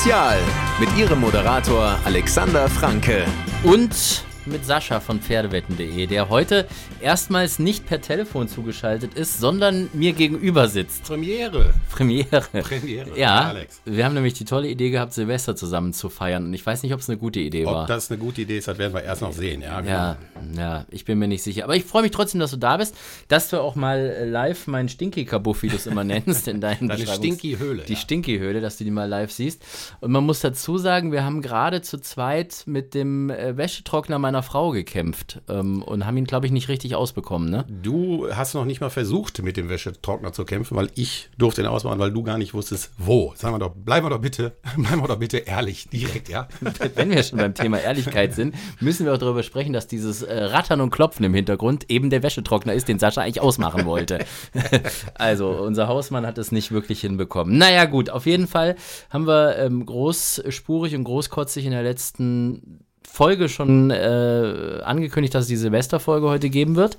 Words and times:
Spezial 0.00 0.38
mit 0.78 0.88
ihrem 0.96 1.20
Moderator 1.20 1.98
Alexander 2.06 2.70
Franke. 2.70 3.26
Und 3.62 4.24
mit 4.46 4.64
Sascha 4.64 5.00
von 5.00 5.20
Pferdewetten.de, 5.20 6.06
der 6.06 6.28
heute 6.28 6.66
erstmals 7.00 7.58
nicht 7.58 7.86
per 7.86 8.00
Telefon 8.00 8.48
zugeschaltet 8.48 9.14
ist, 9.14 9.40
sondern 9.40 9.88
mir 9.92 10.12
gegenüber 10.12 10.68
sitzt. 10.68 11.04
Premiere. 11.04 11.74
Premiere. 11.90 12.42
Premiere. 12.52 13.18
Ja, 13.18 13.48
Alex. 13.48 13.80
wir 13.84 14.04
haben 14.04 14.14
nämlich 14.14 14.34
die 14.34 14.44
tolle 14.44 14.68
Idee 14.68 14.90
gehabt, 14.90 15.12
Silvester 15.12 15.56
zusammen 15.56 15.92
zu 15.92 16.08
feiern. 16.08 16.46
Und 16.46 16.54
ich 16.54 16.64
weiß 16.64 16.82
nicht, 16.82 16.94
ob 16.94 17.00
es 17.00 17.08
eine 17.08 17.18
gute 17.18 17.40
Idee 17.40 17.66
war. 17.66 17.82
Ob 17.82 17.88
das 17.88 18.10
eine 18.10 18.18
gute 18.18 18.42
Idee 18.42 18.58
ist, 18.58 18.68
das 18.68 18.78
werden 18.78 18.94
wir 18.94 19.02
erst 19.02 19.22
noch 19.22 19.32
sehen. 19.32 19.62
Ja, 19.62 19.80
genau. 19.80 19.92
Ja, 19.92 20.16
ja, 20.56 20.86
ich 20.90 21.04
bin 21.04 21.18
mir 21.18 21.28
nicht 21.28 21.42
sicher. 21.42 21.64
Aber 21.64 21.76
ich 21.76 21.84
freue 21.84 22.02
mich 22.02 22.12
trotzdem, 22.12 22.40
dass 22.40 22.50
du 22.50 22.56
da 22.56 22.76
bist, 22.76 22.96
dass 23.28 23.50
du 23.50 23.60
auch 23.60 23.74
mal 23.74 24.26
live 24.28 24.66
meinen 24.66 24.88
Stinky-Kabuff, 24.88 25.62
wie 25.62 25.68
du 25.68 25.76
es 25.76 25.86
immer 25.86 26.04
nennst, 26.04 26.48
in 26.48 26.60
deinen 26.60 26.88
Deine 26.88 27.06
Stinky-Höhle, 27.06 27.84
Die 27.84 27.94
ja. 27.94 27.98
Stinky-Höhle, 27.98 28.60
dass 28.60 28.78
du 28.78 28.84
die 28.84 28.90
mal 28.90 29.08
live 29.08 29.30
siehst. 29.30 29.62
Und 30.00 30.12
man 30.12 30.24
muss 30.24 30.40
dazu 30.40 30.78
sagen, 30.78 31.12
wir 31.12 31.24
haben 31.24 31.42
gerade 31.42 31.82
zu 31.82 31.98
zweit 32.00 32.62
mit 32.66 32.94
dem 32.94 33.30
äh, 33.30 33.56
Wäschetrockner 33.56 34.18
meiner 34.30 34.42
Frau 34.44 34.70
gekämpft 34.70 35.40
ähm, 35.48 35.82
und 35.82 36.06
haben 36.06 36.16
ihn, 36.16 36.24
glaube 36.24 36.46
ich, 36.46 36.52
nicht 36.52 36.68
richtig 36.68 36.94
ausbekommen, 36.94 37.50
ne? 37.50 37.64
Du 37.68 38.28
hast 38.32 38.54
noch 38.54 38.64
nicht 38.64 38.80
mal 38.80 38.90
versucht, 38.90 39.42
mit 39.42 39.56
dem 39.56 39.68
Wäschetrockner 39.68 40.32
zu 40.32 40.44
kämpfen, 40.44 40.76
weil 40.76 40.88
ich 40.94 41.30
durfte 41.36 41.62
ihn 41.62 41.66
ausmachen, 41.66 41.98
weil 41.98 42.12
du 42.12 42.22
gar 42.22 42.38
nicht 42.38 42.54
wusstest, 42.54 42.92
wo. 42.96 43.32
Sagen 43.34 43.54
wir 43.54 43.58
doch, 43.58 43.74
bleiben 43.74 44.06
wir 44.06 44.10
doch 44.10 44.20
bitte, 44.20 44.52
bleiben 44.76 45.02
wir 45.02 45.08
doch 45.08 45.18
bitte 45.18 45.38
ehrlich, 45.38 45.88
direkt, 45.88 46.28
ja? 46.28 46.46
Wenn 46.94 47.10
wir 47.10 47.22
schon 47.24 47.38
beim 47.38 47.54
Thema 47.54 47.80
Ehrlichkeit 47.80 48.34
sind, 48.34 48.54
müssen 48.78 49.04
wir 49.04 49.14
auch 49.14 49.18
darüber 49.18 49.42
sprechen, 49.42 49.72
dass 49.72 49.88
dieses 49.88 50.22
äh, 50.22 50.44
Rattern 50.44 50.80
und 50.80 50.90
Klopfen 50.90 51.24
im 51.24 51.34
Hintergrund 51.34 51.90
eben 51.90 52.08
der 52.08 52.22
Wäschetrockner 52.22 52.72
ist, 52.72 52.86
den 52.86 53.00
Sascha 53.00 53.22
eigentlich 53.22 53.40
ausmachen 53.40 53.84
wollte. 53.84 54.24
also 55.14 55.48
unser 55.50 55.88
Hausmann 55.88 56.24
hat 56.24 56.38
es 56.38 56.52
nicht 56.52 56.70
wirklich 56.70 57.00
hinbekommen. 57.00 57.58
Naja 57.58 57.86
gut, 57.86 58.10
auf 58.10 58.26
jeden 58.26 58.46
Fall 58.46 58.76
haben 59.10 59.26
wir 59.26 59.58
ähm, 59.58 59.84
großspurig 59.84 60.94
und 60.94 61.02
großkotzig 61.02 61.64
in 61.64 61.72
der 61.72 61.82
letzten 61.82 62.84
Folge 63.12 63.48
schon 63.48 63.90
äh, 63.90 64.80
angekündigt, 64.84 65.34
dass 65.34 65.42
es 65.42 65.48
die 65.48 65.56
Silvesterfolge 65.56 66.28
heute 66.28 66.48
geben 66.48 66.76
wird. 66.76 66.96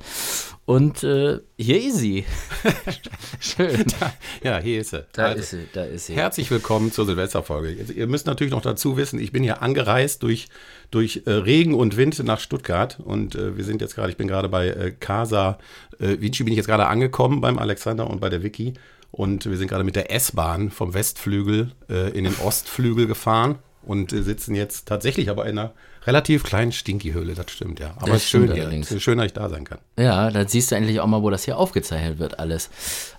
Und 0.65 1.03
äh, 1.03 1.39
hier 1.57 1.81
ist 1.81 1.97
sie. 1.97 2.25
Schön. 3.39 3.85
Ja, 4.43 4.59
hier 4.59 4.81
ist 4.81 4.89
sie. 4.91 5.05
Da 5.13 5.25
Also, 5.25 5.39
ist 5.39 5.49
sie, 5.51 5.67
da 5.73 5.83
ist 5.83 6.07
sie. 6.07 6.15
Herzlich 6.15 6.49
willkommen 6.51 6.91
zur 6.91 7.05
Silvesterfolge. 7.05 7.75
Also, 7.79 7.93
ihr 7.93 8.07
müsst 8.07 8.25
natürlich 8.25 8.51
noch 8.51 8.61
dazu 8.61 8.97
wissen, 8.97 9.19
ich 9.19 9.31
bin 9.31 9.43
hier 9.43 9.61
angereist 9.61 10.23
durch, 10.23 10.47
durch 10.89 11.23
äh, 11.25 11.31
Regen 11.31 11.73
und 11.75 11.95
Wind 11.95 12.21
nach 12.23 12.39
Stuttgart 12.39 12.99
und 12.99 13.35
äh, 13.35 13.55
wir 13.57 13.63
sind 13.63 13.81
jetzt 13.81 13.95
gerade, 13.95 14.09
ich 14.11 14.17
bin 14.17 14.27
gerade 14.27 14.49
bei 14.49 14.67
äh, 14.67 14.91
Casa 14.91 15.59
äh, 15.99 16.19
Vinci, 16.19 16.43
bin 16.43 16.53
ich 16.53 16.57
jetzt 16.57 16.67
gerade 16.67 16.87
angekommen 16.87 17.39
beim 17.41 17.57
Alexander 17.59 18.09
und 18.09 18.19
bei 18.19 18.29
der 18.29 18.43
Vicky 18.43 18.73
und 19.11 19.45
wir 19.45 19.57
sind 19.57 19.67
gerade 19.67 19.83
mit 19.83 19.95
der 19.95 20.11
S-Bahn 20.11 20.71
vom 20.71 20.93
Westflügel 20.93 21.71
in 21.87 22.23
den 22.23 22.35
Ostflügel 22.43 23.07
gefahren 23.07 23.57
und 23.83 24.11
sitzen 24.11 24.55
jetzt 24.55 24.87
tatsächlich 24.87 25.29
aber 25.29 25.47
in 25.47 25.57
einer 25.57 25.73
relativ 26.05 26.43
kleinen 26.43 26.71
Stinky-Höhle, 26.71 27.33
das 27.33 27.51
stimmt 27.51 27.79
ja. 27.79 27.93
Aber 27.97 28.13
es 28.13 28.23
ist 28.23 28.29
schön 28.29 28.51
hier, 28.51 28.69
schön, 28.99 29.17
dass 29.17 29.27
ich 29.27 29.33
da 29.33 29.49
sein 29.49 29.65
kann. 29.65 29.79
Ja, 29.97 30.31
dann 30.31 30.47
siehst 30.47 30.71
du 30.71 30.75
endlich 30.75 30.99
auch 30.99 31.07
mal, 31.07 31.21
wo 31.21 31.29
das 31.29 31.45
hier 31.45 31.57
aufgezeichnet 31.57 32.19
wird, 32.19 32.39
alles. 32.39 32.69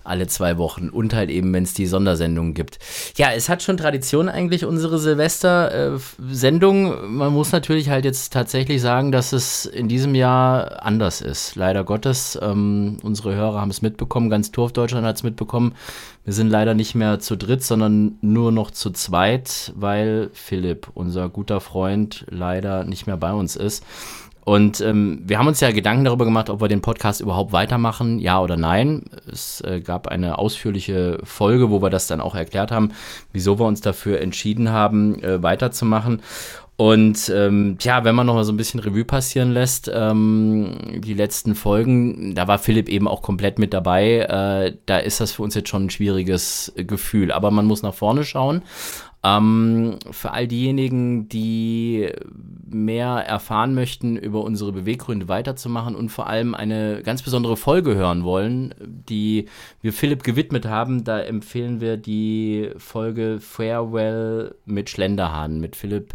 Alle 0.04 0.26
zwei 0.26 0.58
Wochen. 0.58 0.88
Und 0.88 1.14
halt 1.14 1.30
eben, 1.30 1.52
wenn 1.52 1.62
es 1.62 1.74
die 1.74 1.86
Sondersendungen 1.86 2.54
gibt. 2.54 2.80
Ja, 3.16 3.30
es 3.30 3.48
hat 3.48 3.62
schon 3.62 3.76
Tradition 3.76 4.28
eigentlich, 4.28 4.64
unsere 4.64 4.98
Silvester-Sendung. 4.98 7.16
Man 7.16 7.32
muss 7.32 7.52
natürlich 7.52 7.88
halt 7.88 8.04
jetzt 8.04 8.32
tatsächlich 8.32 8.80
sagen, 8.80 9.12
dass 9.12 9.32
es 9.32 9.64
in 9.64 9.86
diesem 9.86 10.16
Jahr 10.16 10.84
anders 10.84 11.20
ist. 11.20 11.54
Leider 11.54 11.84
Gottes. 11.84 12.36
Ähm, 12.42 12.96
unsere 13.02 13.36
Hörer 13.36 13.60
haben 13.60 13.70
es 13.70 13.80
mitbekommen, 13.80 14.28
ganz 14.28 14.50
Turfdeutschland 14.50 15.06
hat 15.06 15.16
es 15.16 15.22
mitbekommen. 15.22 15.74
Wir 16.24 16.32
sind 16.32 16.50
leider 16.50 16.74
nicht 16.74 16.94
mehr 16.94 17.20
zu 17.20 17.36
dritt, 17.36 17.64
sondern 17.64 18.16
nur 18.20 18.52
noch 18.52 18.70
zu 18.70 18.90
zweit, 18.90 19.72
weil 19.74 20.30
Philipp, 20.32 20.88
unser 20.94 21.28
guter 21.28 21.60
Freund, 21.60 22.24
leider 22.28 22.71
nicht 22.84 23.06
mehr 23.06 23.16
bei 23.16 23.32
uns 23.32 23.56
ist. 23.56 23.84
Und 24.44 24.80
ähm, 24.80 25.22
wir 25.24 25.38
haben 25.38 25.46
uns 25.46 25.60
ja 25.60 25.70
Gedanken 25.70 26.04
darüber 26.04 26.24
gemacht, 26.24 26.50
ob 26.50 26.60
wir 26.60 26.66
den 26.66 26.82
Podcast 26.82 27.20
überhaupt 27.20 27.52
weitermachen, 27.52 28.18
ja 28.18 28.40
oder 28.40 28.56
nein. 28.56 29.04
Es 29.30 29.60
äh, 29.60 29.80
gab 29.80 30.08
eine 30.08 30.38
ausführliche 30.38 31.20
Folge, 31.22 31.70
wo 31.70 31.80
wir 31.80 31.90
das 31.90 32.08
dann 32.08 32.20
auch 32.20 32.34
erklärt 32.34 32.72
haben, 32.72 32.90
wieso 33.32 33.60
wir 33.60 33.66
uns 33.66 33.82
dafür 33.82 34.20
entschieden 34.20 34.70
haben, 34.70 35.22
äh, 35.22 35.42
weiterzumachen. 35.44 36.22
Und 36.76 37.30
ähm, 37.32 37.76
ja, 37.80 38.02
wenn 38.02 38.16
man 38.16 38.26
noch 38.26 38.34
mal 38.34 38.42
so 38.42 38.52
ein 38.52 38.56
bisschen 38.56 38.80
Revue 38.80 39.04
passieren 39.04 39.52
lässt, 39.52 39.88
ähm, 39.94 41.00
die 41.04 41.14
letzten 41.14 41.54
Folgen, 41.54 42.34
da 42.34 42.48
war 42.48 42.58
Philipp 42.58 42.88
eben 42.88 43.06
auch 43.06 43.22
komplett 43.22 43.60
mit 43.60 43.72
dabei. 43.72 44.18
Äh, 44.18 44.76
da 44.86 44.98
ist 44.98 45.20
das 45.20 45.30
für 45.30 45.42
uns 45.44 45.54
jetzt 45.54 45.68
schon 45.68 45.84
ein 45.84 45.90
schwieriges 45.90 46.72
Gefühl. 46.76 47.30
Aber 47.30 47.52
man 47.52 47.66
muss 47.66 47.82
nach 47.82 47.94
vorne 47.94 48.24
schauen. 48.24 48.62
Ähm, 49.24 49.98
für 50.10 50.32
all 50.32 50.48
diejenigen, 50.48 51.28
die 51.28 52.10
mehr 52.68 53.08
erfahren 53.08 53.74
möchten, 53.74 54.16
über 54.16 54.42
unsere 54.42 54.72
Beweggründe 54.72 55.28
weiterzumachen 55.28 55.94
und 55.94 56.08
vor 56.08 56.26
allem 56.26 56.54
eine 56.54 57.02
ganz 57.04 57.22
besondere 57.22 57.56
Folge 57.56 57.94
hören 57.94 58.24
wollen, 58.24 58.74
die 58.80 59.46
wir 59.80 59.92
Philipp 59.92 60.24
gewidmet 60.24 60.66
haben, 60.66 61.04
da 61.04 61.20
empfehlen 61.20 61.80
wir 61.80 61.96
die 61.96 62.70
Folge 62.78 63.38
Farewell 63.40 64.54
mit 64.64 64.90
Schlenderhahn, 64.90 65.60
mit 65.60 65.76
Philipp 65.76 66.14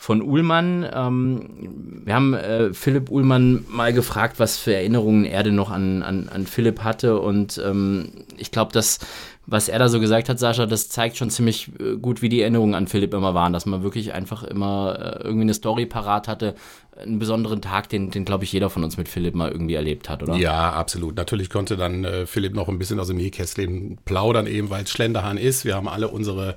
von 0.00 0.22
Uhlmann. 0.22 0.88
Ähm, 0.94 2.02
wir 2.06 2.14
haben 2.14 2.32
äh, 2.32 2.72
Philipp 2.72 3.10
Uhlmann 3.10 3.66
mal 3.68 3.92
gefragt, 3.92 4.40
was 4.40 4.56
für 4.56 4.74
Erinnerungen 4.74 5.26
er 5.26 5.42
denn 5.42 5.54
noch 5.54 5.70
an, 5.70 6.02
an, 6.02 6.30
an 6.30 6.46
Philipp 6.46 6.82
hatte. 6.82 7.20
Und 7.20 7.60
ähm, 7.62 8.08
ich 8.38 8.50
glaube, 8.50 8.72
dass 8.72 9.00
was 9.46 9.68
er 9.68 9.78
da 9.78 9.88
so 9.88 10.00
gesagt 10.00 10.28
hat, 10.28 10.38
Sascha, 10.38 10.66
das 10.66 10.88
zeigt 10.88 11.16
schon 11.16 11.30
ziemlich 11.30 11.70
äh, 11.80 11.96
gut, 11.96 12.22
wie 12.22 12.28
die 12.28 12.40
Erinnerungen 12.40 12.74
an 12.74 12.86
Philipp 12.86 13.14
immer 13.14 13.34
waren, 13.34 13.52
dass 13.52 13.66
man 13.66 13.82
wirklich 13.82 14.12
einfach 14.12 14.42
immer 14.42 14.98
äh, 14.98 15.24
irgendwie 15.24 15.42
eine 15.42 15.54
Story 15.54 15.86
parat 15.86 16.28
hatte, 16.28 16.54
einen 16.96 17.18
besonderen 17.18 17.62
Tag, 17.62 17.88
den, 17.88 18.10
den 18.10 18.24
glaube 18.24 18.44
ich, 18.44 18.52
jeder 18.52 18.70
von 18.70 18.84
uns 18.84 18.96
mit 18.96 19.08
Philipp 19.08 19.34
mal 19.34 19.50
irgendwie 19.50 19.74
erlebt 19.74 20.08
hat, 20.08 20.22
oder? 20.22 20.36
Ja, 20.36 20.72
absolut. 20.72 21.16
Natürlich 21.16 21.50
konnte 21.50 21.76
dann 21.76 22.04
äh, 22.04 22.26
Philipp 22.26 22.54
noch 22.54 22.68
ein 22.68 22.78
bisschen 22.78 23.00
aus 23.00 23.08
dem 23.08 23.16
Nähkästchen 23.16 23.98
plaudern, 24.04 24.46
eben 24.46 24.70
weil 24.70 24.84
es 24.84 24.90
Schlenderhahn 24.90 25.38
ist. 25.38 25.64
Wir 25.64 25.74
haben 25.74 25.88
alle 25.88 26.08
unsere, 26.08 26.54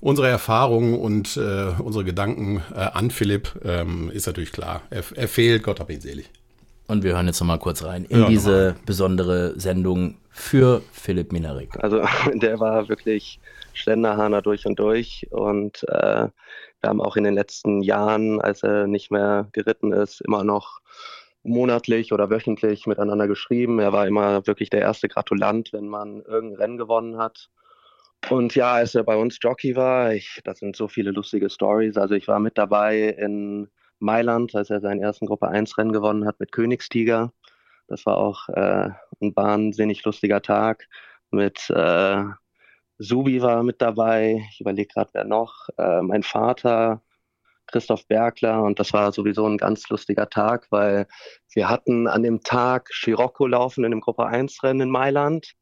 unsere 0.00 0.28
Erfahrungen 0.28 0.98
und 0.98 1.36
äh, 1.36 1.72
unsere 1.78 2.04
Gedanken 2.04 2.62
äh, 2.74 2.80
an 2.80 3.10
Philipp. 3.10 3.60
Ähm, 3.64 4.10
ist 4.10 4.26
natürlich 4.26 4.52
klar. 4.52 4.82
Er, 4.90 5.04
er 5.14 5.28
fehlt, 5.28 5.62
Gott 5.62 5.80
hab 5.80 5.90
ihn 5.90 6.00
selig. 6.00 6.28
Und 6.86 7.02
wir 7.02 7.14
hören 7.14 7.26
jetzt 7.26 7.40
noch 7.40 7.46
mal 7.46 7.58
kurz 7.58 7.82
rein 7.82 8.04
in 8.04 8.20
Ja, 8.20 8.28
diese 8.28 8.76
besondere 8.84 9.58
Sendung 9.58 10.16
für 10.30 10.82
Philipp 10.92 11.32
Minarik. 11.32 11.82
Also 11.82 12.02
der 12.34 12.60
war 12.60 12.88
wirklich 12.88 13.40
Ständerhahner 13.72 14.42
durch 14.42 14.66
und 14.66 14.78
durch. 14.78 15.26
Und 15.30 15.84
äh, 15.88 16.28
wir 16.80 16.88
haben 16.90 17.00
auch 17.00 17.16
in 17.16 17.24
den 17.24 17.34
letzten 17.34 17.80
Jahren, 17.80 18.40
als 18.40 18.62
er 18.62 18.86
nicht 18.86 19.10
mehr 19.10 19.48
geritten 19.52 19.92
ist, 19.92 20.20
immer 20.20 20.44
noch 20.44 20.80
monatlich 21.42 22.12
oder 22.12 22.30
wöchentlich 22.30 22.86
miteinander 22.86 23.28
geschrieben. 23.28 23.78
Er 23.78 23.92
war 23.92 24.06
immer 24.06 24.46
wirklich 24.46 24.70
der 24.70 24.80
erste 24.80 25.08
Gratulant, 25.08 25.72
wenn 25.72 25.88
man 25.88 26.22
irgendein 26.22 26.60
Rennen 26.60 26.76
gewonnen 26.76 27.18
hat. 27.18 27.48
Und 28.30 28.54
ja, 28.54 28.72
als 28.72 28.94
er 28.94 29.04
bei 29.04 29.16
uns 29.16 29.38
Jockey 29.40 29.76
war, 29.76 30.12
ich, 30.14 30.40
das 30.44 30.58
sind 30.58 30.76
so 30.76 30.88
viele 30.88 31.10
lustige 31.10 31.50
Stories. 31.50 31.96
Also 31.96 32.14
ich 32.14 32.28
war 32.28 32.40
mit 32.40 32.56
dabei 32.56 33.08
in 33.08 33.68
Mailand, 34.04 34.54
als 34.54 34.70
er 34.70 34.80
seinen 34.80 35.02
ersten 35.02 35.26
Gruppe 35.26 35.48
1 35.48 35.76
Rennen 35.78 35.92
gewonnen 35.92 36.26
hat 36.26 36.38
mit 36.40 36.52
Königstiger. 36.52 37.32
Das 37.88 38.06
war 38.06 38.18
auch 38.18 38.48
äh, 38.50 38.90
ein 39.20 39.34
wahnsinnig 39.34 40.04
lustiger 40.04 40.42
Tag. 40.42 40.86
Mit 41.30 41.68
äh, 41.70 42.24
Subi 42.98 43.42
war 43.42 43.62
mit 43.62 43.82
dabei. 43.82 44.46
Ich 44.50 44.60
überlege 44.60 44.88
gerade, 44.88 45.10
wer 45.12 45.24
noch. 45.24 45.68
Äh, 45.78 46.02
mein 46.02 46.22
Vater, 46.22 47.02
Christoph 47.66 48.06
Bergler. 48.06 48.62
Und 48.62 48.78
das 48.78 48.92
war 48.92 49.12
sowieso 49.12 49.46
ein 49.46 49.58
ganz 49.58 49.88
lustiger 49.88 50.28
Tag, 50.28 50.66
weil 50.70 51.06
wir 51.52 51.68
hatten 51.68 52.06
an 52.06 52.22
dem 52.22 52.42
Tag 52.42 52.88
Scirocco 52.92 53.46
laufen 53.46 53.84
in 53.84 53.90
dem 53.90 54.00
Gruppe 54.00 54.26
1 54.26 54.62
Rennen 54.62 54.82
in 54.82 54.90
Mailand 54.90 55.54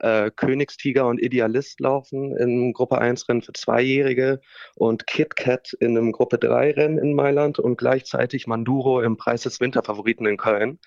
äh, 0.00 0.30
Königstiger 0.34 1.06
und 1.06 1.20
Idealist 1.20 1.80
laufen 1.80 2.36
im 2.36 2.72
Gruppe 2.72 2.98
1 2.98 3.28
Rennen 3.28 3.42
für 3.42 3.52
Zweijährige 3.52 4.40
und 4.74 5.06
KitKat 5.06 5.72
in 5.80 5.96
einem 5.96 6.12
Gruppe 6.12 6.38
3 6.38 6.72
Rennen 6.72 6.98
in 6.98 7.14
Mailand 7.14 7.58
und 7.58 7.76
gleichzeitig 7.76 8.46
Manduro 8.46 9.00
im 9.02 9.16
Preis 9.16 9.42
des 9.42 9.60
Winterfavoriten 9.60 10.26
in 10.26 10.36
Köln. 10.36 10.78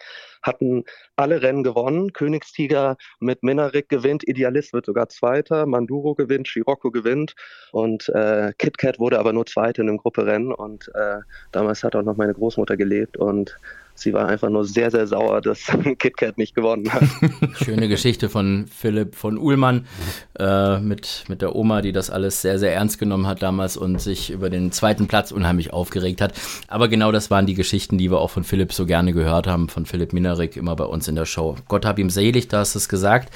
Hatten 0.41 0.83
alle 1.15 1.41
Rennen 1.41 1.63
gewonnen. 1.63 2.13
Königstiger 2.13 2.97
mit 3.19 3.43
Minarik 3.43 3.89
gewinnt, 3.89 4.27
Idealist 4.27 4.73
wird 4.73 4.85
sogar 4.85 5.09
Zweiter, 5.09 5.65
Manduro 5.65 6.15
gewinnt, 6.15 6.47
Scirocco 6.47 6.91
gewinnt 6.91 7.35
und 7.71 8.09
äh, 8.09 8.53
KitKat 8.57 8.99
wurde 8.99 9.19
aber 9.19 9.33
nur 9.33 9.45
Zweite 9.45 9.81
in 9.81 9.89
einem 9.89 9.97
Gruppe 9.97 10.25
Rennen 10.25 10.53
und 10.53 10.89
äh, 10.95 11.19
damals 11.51 11.83
hat 11.83 11.95
auch 11.95 12.03
noch 12.03 12.17
meine 12.17 12.33
Großmutter 12.33 12.77
gelebt 12.77 13.17
und 13.17 13.57
sie 14.01 14.13
war 14.13 14.27
einfach 14.27 14.49
nur 14.49 14.65
sehr, 14.65 14.91
sehr 14.91 15.07
sauer, 15.07 15.41
dass 15.41 15.65
KitKat 15.99 16.37
nicht 16.37 16.55
gewonnen 16.55 16.91
hat. 16.91 17.03
Schöne 17.63 17.87
Geschichte 17.87 18.29
von 18.29 18.65
Philipp 18.67 19.15
von 19.15 19.37
Uhlmann 19.37 19.85
äh, 20.39 20.79
mit, 20.79 21.25
mit 21.27 21.41
der 21.41 21.55
Oma, 21.55 21.81
die 21.81 21.91
das 21.91 22.09
alles 22.09 22.41
sehr, 22.41 22.59
sehr 22.59 22.73
ernst 22.73 22.99
genommen 22.99 23.27
hat 23.27 23.41
damals 23.41 23.77
und 23.77 24.01
sich 24.01 24.31
über 24.31 24.49
den 24.49 24.71
zweiten 24.71 25.07
Platz 25.07 25.31
unheimlich 25.31 25.73
aufgeregt 25.73 26.21
hat. 26.21 26.33
Aber 26.67 26.87
genau 26.87 27.11
das 27.11 27.29
waren 27.29 27.45
die 27.45 27.53
Geschichten, 27.53 27.97
die 27.97 28.11
wir 28.11 28.19
auch 28.19 28.31
von 28.31 28.43
Philipp 28.43 28.73
so 28.73 28.85
gerne 28.85 29.13
gehört 29.13 29.47
haben, 29.47 29.69
von 29.69 29.85
Philipp 29.85 30.13
Minarik. 30.13 30.30
Mühnerig 30.31 30.55
immer 30.55 30.75
bei 30.75 30.85
uns 30.85 31.07
in 31.07 31.15
der 31.15 31.25
Show. 31.25 31.55
Gott 31.67 31.85
hab 31.85 31.99
ihm 31.99 32.09
selig, 32.09 32.47
da 32.47 32.59
hast 32.59 32.75
du 32.75 32.79
es 32.79 32.87
gesagt. 32.87 33.33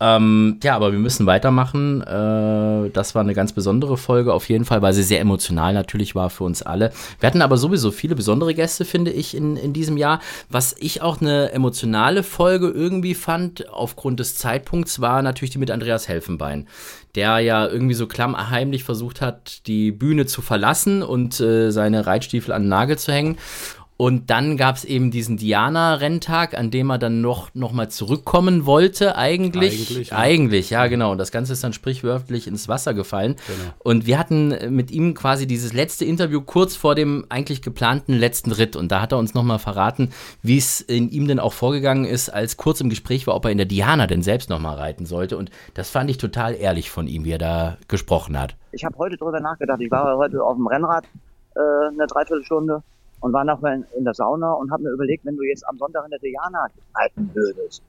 Ähm, 0.00 0.58
ja, 0.62 0.76
aber 0.76 0.92
wir 0.92 0.98
müssen 0.98 1.26
weitermachen. 1.26 2.02
Äh, 2.02 2.90
das 2.90 3.14
war 3.14 3.22
eine 3.22 3.34
ganz 3.34 3.52
besondere 3.52 3.96
Folge 3.96 4.34
auf 4.34 4.48
jeden 4.48 4.64
Fall, 4.64 4.82
weil 4.82 4.92
sie 4.92 5.02
sehr 5.02 5.20
emotional 5.20 5.72
natürlich 5.72 6.14
war 6.14 6.30
für 6.30 6.44
uns 6.44 6.62
alle. 6.62 6.92
Wir 7.20 7.26
hatten 7.26 7.42
aber 7.42 7.56
sowieso 7.56 7.90
viele 7.90 8.14
besondere 8.14 8.54
Gäste, 8.54 8.84
finde 8.84 9.10
ich, 9.10 9.34
in, 9.34 9.56
in 9.56 9.72
diesem 9.72 9.96
Jahr. 9.96 10.20
Was 10.50 10.76
ich 10.78 11.02
auch 11.02 11.20
eine 11.20 11.52
emotionale 11.52 12.22
Folge 12.22 12.68
irgendwie 12.68 13.14
fand, 13.14 13.68
aufgrund 13.70 14.20
des 14.20 14.36
Zeitpunkts, 14.36 15.00
war 15.00 15.22
natürlich 15.22 15.50
die 15.50 15.58
mit 15.58 15.70
Andreas 15.70 16.08
Helfenbein 16.08 16.66
der 17.16 17.38
ja 17.38 17.66
irgendwie 17.66 17.94
so 17.94 18.06
klammheimlich 18.06 18.84
versucht 18.84 19.22
hat, 19.22 19.66
die 19.66 19.90
Bühne 19.90 20.26
zu 20.26 20.42
verlassen 20.42 21.02
und 21.02 21.40
äh, 21.40 21.70
seine 21.70 22.06
Reitstiefel 22.06 22.52
an 22.52 22.64
den 22.64 22.68
Nagel 22.68 22.98
zu 22.98 23.10
hängen. 23.10 23.38
Und 23.98 24.28
dann 24.28 24.58
gab 24.58 24.76
es 24.76 24.84
eben 24.84 25.10
diesen 25.10 25.38
Diana-Renntag, 25.38 26.56
an 26.56 26.70
dem 26.70 26.90
er 26.90 26.98
dann 26.98 27.22
noch, 27.22 27.54
noch 27.54 27.72
mal 27.72 27.88
zurückkommen 27.88 28.66
wollte, 28.66 29.16
eigentlich. 29.16 29.72
Eigentlich 29.72 30.10
ja. 30.10 30.18
eigentlich, 30.18 30.70
ja, 30.70 30.86
genau. 30.86 31.12
Und 31.12 31.18
das 31.18 31.32
Ganze 31.32 31.54
ist 31.54 31.64
dann 31.64 31.72
sprichwörtlich 31.72 32.46
ins 32.46 32.68
Wasser 32.68 32.92
gefallen. 32.92 33.36
Genau. 33.46 33.70
Und 33.78 34.06
wir 34.06 34.18
hatten 34.18 34.54
mit 34.74 34.90
ihm 34.90 35.14
quasi 35.14 35.46
dieses 35.46 35.72
letzte 35.72 36.04
Interview 36.04 36.42
kurz 36.42 36.76
vor 36.76 36.94
dem 36.94 37.24
eigentlich 37.30 37.62
geplanten 37.62 38.12
letzten 38.12 38.52
Ritt. 38.52 38.76
Und 38.76 38.92
da 38.92 39.00
hat 39.00 39.12
er 39.12 39.18
uns 39.18 39.32
noch 39.32 39.42
mal 39.44 39.58
verraten, 39.58 40.10
wie 40.42 40.58
es 40.58 40.82
in 40.82 41.08
ihm 41.08 41.26
denn 41.26 41.40
auch 41.40 41.54
vorgegangen 41.54 42.04
ist, 42.04 42.28
als 42.28 42.58
kurz 42.58 42.82
im 42.82 42.90
Gespräch 42.90 43.26
war, 43.26 43.34
ob 43.34 43.46
er 43.46 43.50
in 43.50 43.58
der 43.58 43.66
Diana 43.66 44.06
denn 44.06 44.22
selbst 44.22 44.50
noch 44.50 44.60
mal 44.60 44.74
reiten 44.74 45.06
sollte. 45.06 45.38
Und 45.38 45.50
das 45.72 45.88
fand 45.88 46.10
ich 46.10 46.18
total 46.18 46.54
ehrlich 46.54 46.90
von 46.90 47.06
ihm, 47.06 47.24
wie 47.24 47.32
er 47.32 47.38
da 47.38 47.78
gesprochen 47.88 48.38
hat. 48.38 48.56
Ich 48.72 48.84
habe 48.84 48.98
heute 48.98 49.16
drüber 49.16 49.40
nachgedacht. 49.40 49.80
Ich 49.80 49.90
war 49.90 50.18
heute 50.18 50.44
auf 50.44 50.56
dem 50.56 50.66
Rennrad 50.66 51.06
äh, 51.54 51.60
eine 51.94 52.06
Dreiviertelstunde 52.06 52.82
und 53.26 53.32
war 53.32 53.44
nachher 53.44 53.82
in 53.98 54.04
der 54.04 54.14
Sauna 54.14 54.52
und 54.52 54.70
habe 54.70 54.84
mir 54.84 54.90
überlegt, 54.90 55.24
wenn 55.24 55.36
du 55.36 55.42
jetzt 55.42 55.68
am 55.68 55.76
Sonntag 55.78 56.04
in 56.04 56.10
der 56.10 56.20
Diana 56.20 56.68
halten 56.94 57.28
würdest, 57.34 57.82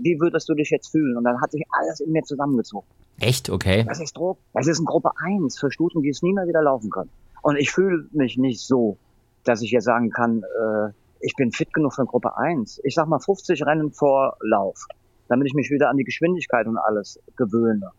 wie 0.00 0.18
würdest 0.18 0.48
du 0.48 0.54
dich 0.54 0.70
jetzt 0.70 0.88
fühlen? 0.88 1.16
Und 1.16 1.22
dann 1.22 1.40
hat 1.40 1.52
sich 1.52 1.62
alles 1.70 2.00
in 2.00 2.10
mir 2.10 2.24
zusammengezogen. 2.24 2.88
Echt? 3.20 3.48
Okay. 3.48 3.84
Das 3.86 4.00
ist 4.00 4.16
Druck. 4.16 4.38
Das 4.54 4.66
ist 4.66 4.78
eine 4.78 4.86
Gruppe 4.86 5.10
1 5.24 5.56
für 5.56 5.70
Stuten, 5.70 6.02
die 6.02 6.08
es 6.08 6.20
nie 6.20 6.32
mehr 6.32 6.48
wieder 6.48 6.62
laufen 6.62 6.90
können. 6.90 7.10
Und 7.42 7.56
ich 7.56 7.70
fühle 7.70 8.06
mich 8.10 8.38
nicht 8.38 8.60
so, 8.60 8.98
dass 9.44 9.62
ich 9.62 9.70
jetzt 9.70 9.84
sagen 9.84 10.10
kann, 10.10 10.42
äh, 10.42 10.90
ich 11.20 11.36
bin 11.36 11.52
fit 11.52 11.72
genug 11.72 11.94
für 11.94 12.04
Gruppe 12.04 12.36
1. 12.36 12.80
Ich 12.82 12.96
sag 12.96 13.06
mal 13.06 13.20
50 13.20 13.64
Rennen 13.64 13.92
vor 13.92 14.36
Lauf, 14.40 14.88
damit 15.28 15.46
ich 15.46 15.54
mich 15.54 15.70
wieder 15.70 15.90
an 15.90 15.96
die 15.96 16.04
Geschwindigkeit 16.04 16.66
und 16.66 16.76
alles 16.76 17.20
gewöhne. 17.36 17.92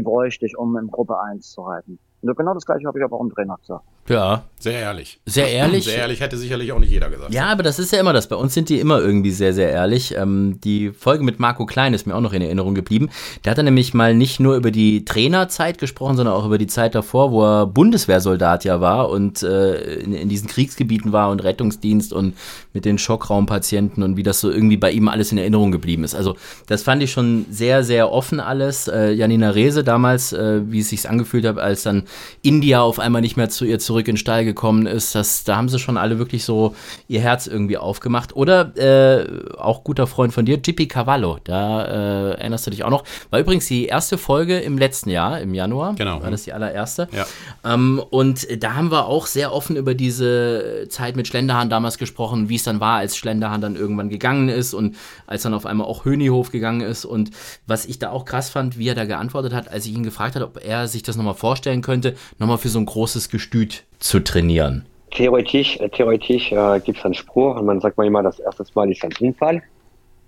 Die 0.00 0.02
bräuchte 0.02 0.46
ich, 0.46 0.58
um 0.58 0.76
in 0.76 0.88
Gruppe 0.88 1.20
1 1.20 1.48
zu 1.52 1.62
reiten. 1.62 2.00
Und 2.22 2.36
genau 2.36 2.54
das 2.54 2.66
gleiche 2.66 2.88
habe 2.88 2.98
ich 2.98 3.04
aber 3.04 3.16
auch 3.16 3.22
im 3.22 3.30
Trainer 3.30 3.56
gesagt. 3.58 3.84
Ja. 4.08 4.44
Sehr 4.60 4.80
ehrlich. 4.80 5.20
Sehr 5.24 5.48
ehrlich. 5.52 5.84
Sehr 5.84 5.98
ehrlich 5.98 6.20
hätte 6.20 6.36
sicherlich 6.36 6.72
auch 6.72 6.78
nicht 6.78 6.90
jeder 6.90 7.08
gesagt. 7.10 7.32
Ja, 7.32 7.46
aber 7.46 7.62
das 7.62 7.78
ist 7.78 7.92
ja 7.92 8.00
immer 8.00 8.12
das. 8.12 8.28
Bei 8.28 8.36
uns 8.36 8.54
sind 8.54 8.68
die 8.68 8.80
immer 8.80 9.00
irgendwie 9.00 9.30
sehr, 9.30 9.54
sehr 9.54 9.70
ehrlich. 9.70 10.14
Ähm, 10.16 10.60
die 10.62 10.90
Folge 10.90 11.24
mit 11.24 11.38
Marco 11.38 11.66
Klein 11.66 11.94
ist 11.94 12.06
mir 12.06 12.16
auch 12.16 12.20
noch 12.20 12.32
in 12.32 12.42
Erinnerung 12.42 12.74
geblieben. 12.74 13.08
Der 13.44 13.52
hat 13.52 13.58
dann 13.58 13.66
nämlich 13.66 13.94
mal 13.94 14.14
nicht 14.14 14.40
nur 14.40 14.56
über 14.56 14.70
die 14.70 15.04
Trainerzeit 15.04 15.78
gesprochen, 15.78 16.16
sondern 16.16 16.34
auch 16.34 16.46
über 16.46 16.58
die 16.58 16.66
Zeit 16.66 16.94
davor, 16.94 17.30
wo 17.30 17.44
er 17.44 17.66
Bundeswehrsoldat 17.66 18.64
ja 18.64 18.80
war 18.80 19.10
und 19.10 19.42
äh, 19.42 20.00
in, 20.00 20.12
in, 20.12 20.28
diesen 20.28 20.48
Kriegsgebieten 20.48 21.12
war 21.12 21.30
und 21.30 21.44
Rettungsdienst 21.44 22.12
und 22.12 22.34
mit 22.72 22.84
den 22.84 22.98
Schockraumpatienten 22.98 24.02
und 24.02 24.16
wie 24.16 24.22
das 24.22 24.40
so 24.40 24.50
irgendwie 24.50 24.76
bei 24.76 24.90
ihm 24.90 25.08
alles 25.08 25.30
in 25.30 25.38
Erinnerung 25.38 25.70
geblieben 25.70 26.04
ist. 26.04 26.14
Also 26.14 26.36
das 26.66 26.82
fand 26.82 27.02
ich 27.02 27.12
schon 27.12 27.46
sehr, 27.50 27.84
sehr 27.84 28.10
offen 28.10 28.40
alles. 28.40 28.88
Äh, 28.88 29.12
Janina 29.12 29.50
Rehse 29.50 29.84
damals, 29.84 30.32
äh, 30.32 30.62
wie 30.66 30.80
es 30.80 30.88
sich 30.88 31.08
angefühlt 31.08 31.44
hat, 31.44 31.58
als 31.58 31.84
dann 31.84 32.04
India 32.42 32.80
auf 32.80 32.98
einmal 32.98 33.22
nicht 33.22 33.36
mehr 33.36 33.48
zu 33.48 33.64
ihr 33.64 33.78
zurück 33.78 33.97
in 34.06 34.14
den 34.14 34.18
Stall 34.18 34.44
gekommen 34.44 34.86
ist, 34.86 35.14
das, 35.14 35.42
da 35.44 35.56
haben 35.56 35.68
sie 35.68 35.78
schon 35.78 35.96
alle 35.96 36.18
wirklich 36.18 36.44
so 36.44 36.76
ihr 37.08 37.20
Herz 37.20 37.46
irgendwie 37.46 37.76
aufgemacht. 37.76 38.36
Oder 38.36 38.76
äh, 38.76 39.56
auch 39.56 39.82
guter 39.82 40.06
Freund 40.06 40.32
von 40.32 40.44
dir, 40.44 40.58
Jippy 40.62 40.86
Cavallo, 40.86 41.38
da 41.42 41.84
äh, 41.84 42.30
erinnerst 42.34 42.66
du 42.66 42.70
dich 42.70 42.84
auch 42.84 42.90
noch. 42.90 43.04
War 43.30 43.40
übrigens 43.40 43.66
die 43.66 43.86
erste 43.86 44.18
Folge 44.18 44.58
im 44.58 44.78
letzten 44.78 45.10
Jahr, 45.10 45.40
im 45.40 45.54
Januar. 45.54 45.94
Genau. 45.94 46.22
War 46.22 46.30
das 46.30 46.44
die 46.44 46.52
allererste. 46.52 47.08
Ja. 47.12 47.26
Ähm, 47.64 48.02
und 48.10 48.46
da 48.62 48.74
haben 48.74 48.90
wir 48.90 49.06
auch 49.06 49.26
sehr 49.26 49.52
offen 49.52 49.76
über 49.76 49.94
diese 49.94 50.86
Zeit 50.90 51.16
mit 51.16 51.26
Schlenderhahn 51.26 51.70
damals 51.70 51.98
gesprochen, 51.98 52.48
wie 52.48 52.56
es 52.56 52.62
dann 52.62 52.80
war, 52.80 52.98
als 52.98 53.16
Schlenderhahn 53.16 53.60
dann 53.60 53.76
irgendwann 53.76 54.08
gegangen 54.08 54.48
ist 54.48 54.74
und 54.74 54.96
als 55.26 55.42
dann 55.42 55.54
auf 55.54 55.66
einmal 55.66 55.86
auch 55.86 56.04
Hönihof 56.04 56.50
gegangen 56.50 56.82
ist. 56.82 57.04
Und 57.04 57.30
was 57.66 57.86
ich 57.86 57.98
da 57.98 58.10
auch 58.10 58.24
krass 58.24 58.50
fand, 58.50 58.78
wie 58.78 58.88
er 58.88 58.94
da 58.94 59.04
geantwortet 59.04 59.52
hat, 59.52 59.68
als 59.68 59.86
ich 59.86 59.94
ihn 59.94 60.02
gefragt 60.02 60.34
habe, 60.34 60.44
ob 60.44 60.64
er 60.64 60.88
sich 60.88 61.02
das 61.02 61.16
nochmal 61.16 61.34
vorstellen 61.34 61.82
könnte, 61.82 62.14
nochmal 62.38 62.58
für 62.58 62.68
so 62.68 62.78
ein 62.78 62.86
großes 62.86 63.28
Gestüt 63.28 63.84
zu 63.98 64.20
trainieren. 64.20 64.84
Theoretisch, 65.10 65.78
äh, 65.80 65.88
theoretisch 65.88 66.52
äh, 66.52 66.80
gibt 66.80 66.98
es 66.98 67.04
einen 67.04 67.14
Spruch 67.14 67.56
und 67.56 67.66
man 67.66 67.80
sagt 67.80 67.98
immer, 67.98 68.22
das 68.22 68.38
erste 68.38 68.64
Mal 68.74 68.90
ist 68.90 69.04
ein 69.04 69.12
Unfall, 69.20 69.62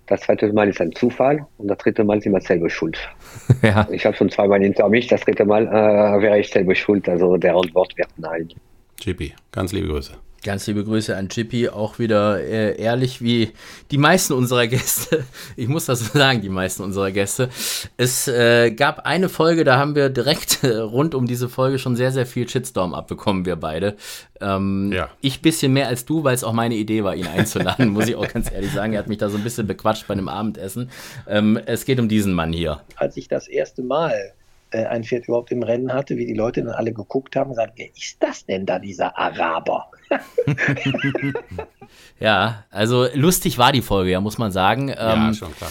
das 0.07 0.23
zweite 0.23 0.53
Mal 0.53 0.69
ist 0.69 0.81
ein 0.81 0.93
Zufall 0.93 1.47
und 1.59 1.69
das 1.69 1.79
dritte 1.79 2.03
Mal 2.03 2.19
ist 2.19 2.27
immer 2.27 2.41
selber 2.41 2.69
schuld. 2.69 2.99
ja. 3.62 3.87
Ich 3.91 4.05
habe 4.05 4.17
schon 4.17 4.31
zweimal 4.31 4.61
hinter 4.61 4.89
mich, 4.89 5.07
das 5.07 5.21
dritte 5.21 5.45
Mal 5.45 5.67
äh, 5.67 6.23
wäre 6.23 6.41
ich 6.41 6.49
selber 6.49 6.75
schuld, 6.75 7.09
also 7.09 7.37
der 7.37 7.55
Antwort 7.55 7.97
wird 7.97 8.09
nein. 8.17 8.49
JP, 9.01 9.33
ganz 9.53 9.73
liebe 9.73 9.89
Grüße. 9.89 10.12
Ganz 10.43 10.67
liebe 10.67 10.85
Grüße 10.85 11.15
an 11.15 11.29
Chippy, 11.29 11.69
auch 11.69 11.99
wieder 11.99 12.41
äh, 12.41 12.81
ehrlich 12.81 13.21
wie 13.21 13.53
die 13.91 13.99
meisten 13.99 14.33
unserer 14.33 14.67
Gäste. 14.67 15.25
Ich 15.57 15.69
muss 15.69 15.85
das 15.85 16.01
so 16.01 16.19
sagen, 16.19 16.41
die 16.41 16.49
meisten 16.49 16.83
unserer 16.83 17.11
Gäste. 17.11 17.51
Es 17.99 18.27
äh, 18.27 18.71
gab 18.71 19.01
eine 19.01 19.29
Folge, 19.29 19.65
da 19.65 19.77
haben 19.77 19.95
wir 19.95 20.09
direkt 20.09 20.65
äh, 20.65 20.77
rund 20.77 21.15
um 21.15 21.27
diese 21.27 21.51
Folge 21.51 21.79
schon 21.79 21.97
sehr, 21.97 22.13
sehr 22.13 22.25
viel 22.25 22.49
Shitstorm 22.49 22.95
abbekommen, 22.95 23.45
wir 23.45 23.57
beide. 23.57 23.97
Ähm, 24.41 24.93
ja. 24.93 25.11
Ich 25.21 25.43
bisschen 25.43 25.75
mehr 25.75 25.89
als 25.89 26.07
du, 26.07 26.25
weil 26.25 26.35
es 26.35 26.45
auch 26.45 26.55
meine 26.55 26.77
Idee 26.77 27.05
war, 27.05 27.15
ihn 27.15 27.27
einzuladen, 27.27 27.89
muss 27.91 28.09
ich 28.09 28.17
auch 28.17 28.29
ganz 28.29 28.51
ehrlich 28.51 28.73
sagen. 28.73 28.95
Er 28.95 29.01
hat 29.01 29.09
mich 29.09 29.19
da 29.19 29.29
so 29.29 29.37
ein 29.37 29.45
bisschen 29.45 29.67
bequatscht 29.67 30.07
bei 30.07 30.15
einem 30.15 30.29
Abendessen. 30.29 30.91
Ähm, 31.29 31.61
es 31.67 31.85
geht 31.85 32.01
um 32.01 32.09
diesen 32.09 32.33
Mann 32.33 32.53
hier. 32.53 32.81
Als 32.97 33.19
ich 33.19 33.29
das 33.29 33.47
erste 33.47 33.83
Mal 33.83 34.33
äh, 34.71 34.85
ein 34.87 35.05
Pferd 35.05 35.29
überhaupt 35.29 35.53
im 35.53 35.63
Rennen 35.63 35.93
hatte, 35.93 36.17
wie 36.17 36.27
die 36.27 36.35
Leute 36.35 36.63
dann 36.63 36.73
alle 36.73 36.93
geguckt 36.93 37.37
haben 37.37 37.51
und 37.51 37.57
gesagt, 37.57 37.75
wer 37.77 37.89
ist 37.89 38.17
das 38.21 38.47
denn 38.47 38.65
da, 38.65 38.79
dieser 38.79 39.19
Araber? 39.19 39.91
ja, 42.21 42.65
also 42.71 43.07
lustig 43.15 43.59
war 43.59 43.73
die 43.73 43.83
Folge, 43.83 44.11
ja, 44.11 44.21
muss 44.21 44.39
man 44.39 44.53
sagen. 44.53 44.89
Ja, 44.89 45.29
ähm, 45.29 45.35
schon 45.35 45.55
klar. 45.57 45.71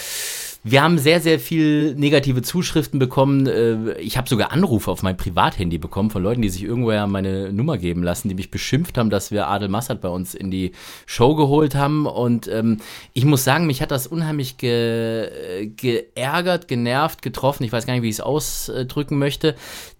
Wir 0.61 0.83
haben 0.83 0.97
sehr, 0.97 1.21
sehr 1.21 1.39
viel 1.39 1.95
negative 1.95 2.41
Zuschriften 2.41 2.99
bekommen. 2.99 3.47
Äh, 3.47 3.93
ich 3.99 4.17
habe 4.17 4.27
sogar 4.27 4.51
Anrufe 4.51 4.91
auf 4.91 5.03
mein 5.03 5.15
Privathandy 5.15 5.77
bekommen 5.77 6.09
von 6.09 6.21
Leuten, 6.21 6.41
die 6.41 6.49
sich 6.49 6.63
irgendwoher 6.63 7.07
meine 7.07 7.53
Nummer 7.53 7.77
geben 7.77 8.03
lassen, 8.03 8.27
die 8.27 8.35
mich 8.35 8.51
beschimpft 8.51 8.97
haben, 8.97 9.09
dass 9.09 9.31
wir 9.31 9.47
Adel 9.47 9.69
Massad 9.69 10.01
bei 10.01 10.09
uns 10.09 10.35
in 10.35 10.51
die 10.51 10.73
Show 11.05 11.35
geholt 11.35 11.75
haben. 11.75 12.05
Und 12.05 12.49
ähm, 12.49 12.79
ich 13.13 13.23
muss 13.23 13.45
sagen, 13.45 13.67
mich 13.67 13.81
hat 13.81 13.91
das 13.91 14.05
unheimlich 14.05 14.57
ge 14.57 15.71
geärgert, 15.77 16.67
genervt, 16.67 17.21
getroffen. 17.21 17.63
Ich 17.63 17.71
weiß 17.71 17.85
gar 17.85 17.93
nicht, 17.93 18.03
wie 18.03 18.09
ich 18.09 18.15
es 18.15 18.21
ausdrücken 18.21 19.17
möchte, 19.17 19.55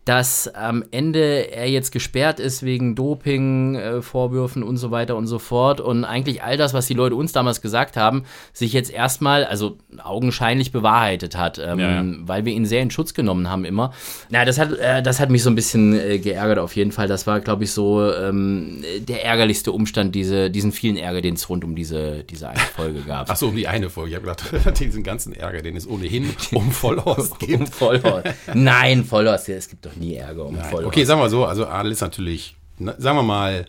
dass 0.09 0.47
am 0.55 0.83
Ende 0.89 1.51
er 1.51 1.69
jetzt 1.69 1.91
gesperrt 1.91 2.39
ist 2.39 2.63
wegen 2.63 2.95
Doping-Vorwürfen 2.95 4.63
äh, 4.63 4.65
und 4.65 4.77
so 4.77 4.89
weiter 4.89 5.15
und 5.15 5.27
so 5.27 5.37
fort. 5.37 5.79
Und 5.79 6.03
eigentlich 6.03 6.41
all 6.41 6.57
das, 6.57 6.73
was 6.73 6.87
die 6.87 6.95
Leute 6.95 7.13
uns 7.13 7.31
damals 7.31 7.61
gesagt 7.61 7.95
haben, 7.95 8.23
sich 8.51 8.73
jetzt 8.73 8.91
erstmal, 8.91 9.45
also 9.45 9.77
augenscheinlich 10.03 10.71
bewahrheitet 10.71 11.37
hat, 11.37 11.59
ähm, 11.59 11.77
ja, 11.77 12.01
ja. 12.01 12.05
weil 12.21 12.43
wir 12.43 12.53
ihn 12.53 12.65
sehr 12.65 12.81
in 12.81 12.89
Schutz 12.89 13.13
genommen 13.13 13.51
haben 13.51 13.65
immer. 13.65 13.93
Na, 14.31 14.45
das 14.45 14.57
hat, 14.57 14.73
äh, 14.79 15.03
das 15.03 15.19
hat 15.19 15.29
mich 15.29 15.43
so 15.43 15.51
ein 15.51 15.55
bisschen 15.55 15.93
äh, 15.93 16.17
geärgert 16.17 16.57
auf 16.57 16.75
jeden 16.75 16.91
Fall. 16.91 17.07
Das 17.07 17.27
war, 17.27 17.39
glaube 17.39 17.65
ich, 17.65 17.71
so 17.71 18.11
ähm, 18.11 18.83
der 19.01 19.23
ärgerlichste 19.25 19.71
Umstand, 19.71 20.15
diese, 20.15 20.49
diesen 20.49 20.71
vielen 20.71 20.97
Ärger, 20.97 21.21
den 21.21 21.35
es 21.35 21.47
rund 21.49 21.63
um 21.63 21.75
diese, 21.75 22.23
diese 22.23 22.49
eine 22.49 22.59
Folge 22.59 23.01
gab. 23.01 23.29
Ach 23.29 23.35
so, 23.35 23.49
um 23.49 23.55
die 23.55 23.67
eine 23.67 23.91
Folge. 23.91 24.09
Ich 24.09 24.15
habe 24.15 24.25
gedacht, 24.25 24.79
diesen 24.79 25.03
ganzen 25.03 25.33
Ärger, 25.33 25.61
den 25.61 25.75
es 25.75 25.87
ohnehin 25.87 26.31
um 26.51 26.71
Vollhorst 26.71 27.37
gibt. 27.39 27.59
um 27.59 27.67
Vollhorst. 27.67 28.25
Nein, 28.55 29.05
Vollhorst, 29.05 29.47
es 29.49 29.69
gibt 29.69 29.85
doch 29.85 29.95
nie 29.99 30.15
Ärger 30.15 30.45
um 30.45 30.55
Nein. 30.55 30.85
Okay, 30.85 31.03
sagen 31.03 31.21
wir 31.21 31.29
so, 31.29 31.45
also 31.45 31.67
Adel 31.67 31.91
ist 31.91 32.01
natürlich, 32.01 32.55
sagen 32.77 33.17
wir 33.17 33.23
mal, 33.23 33.65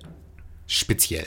speziell. 0.67 1.27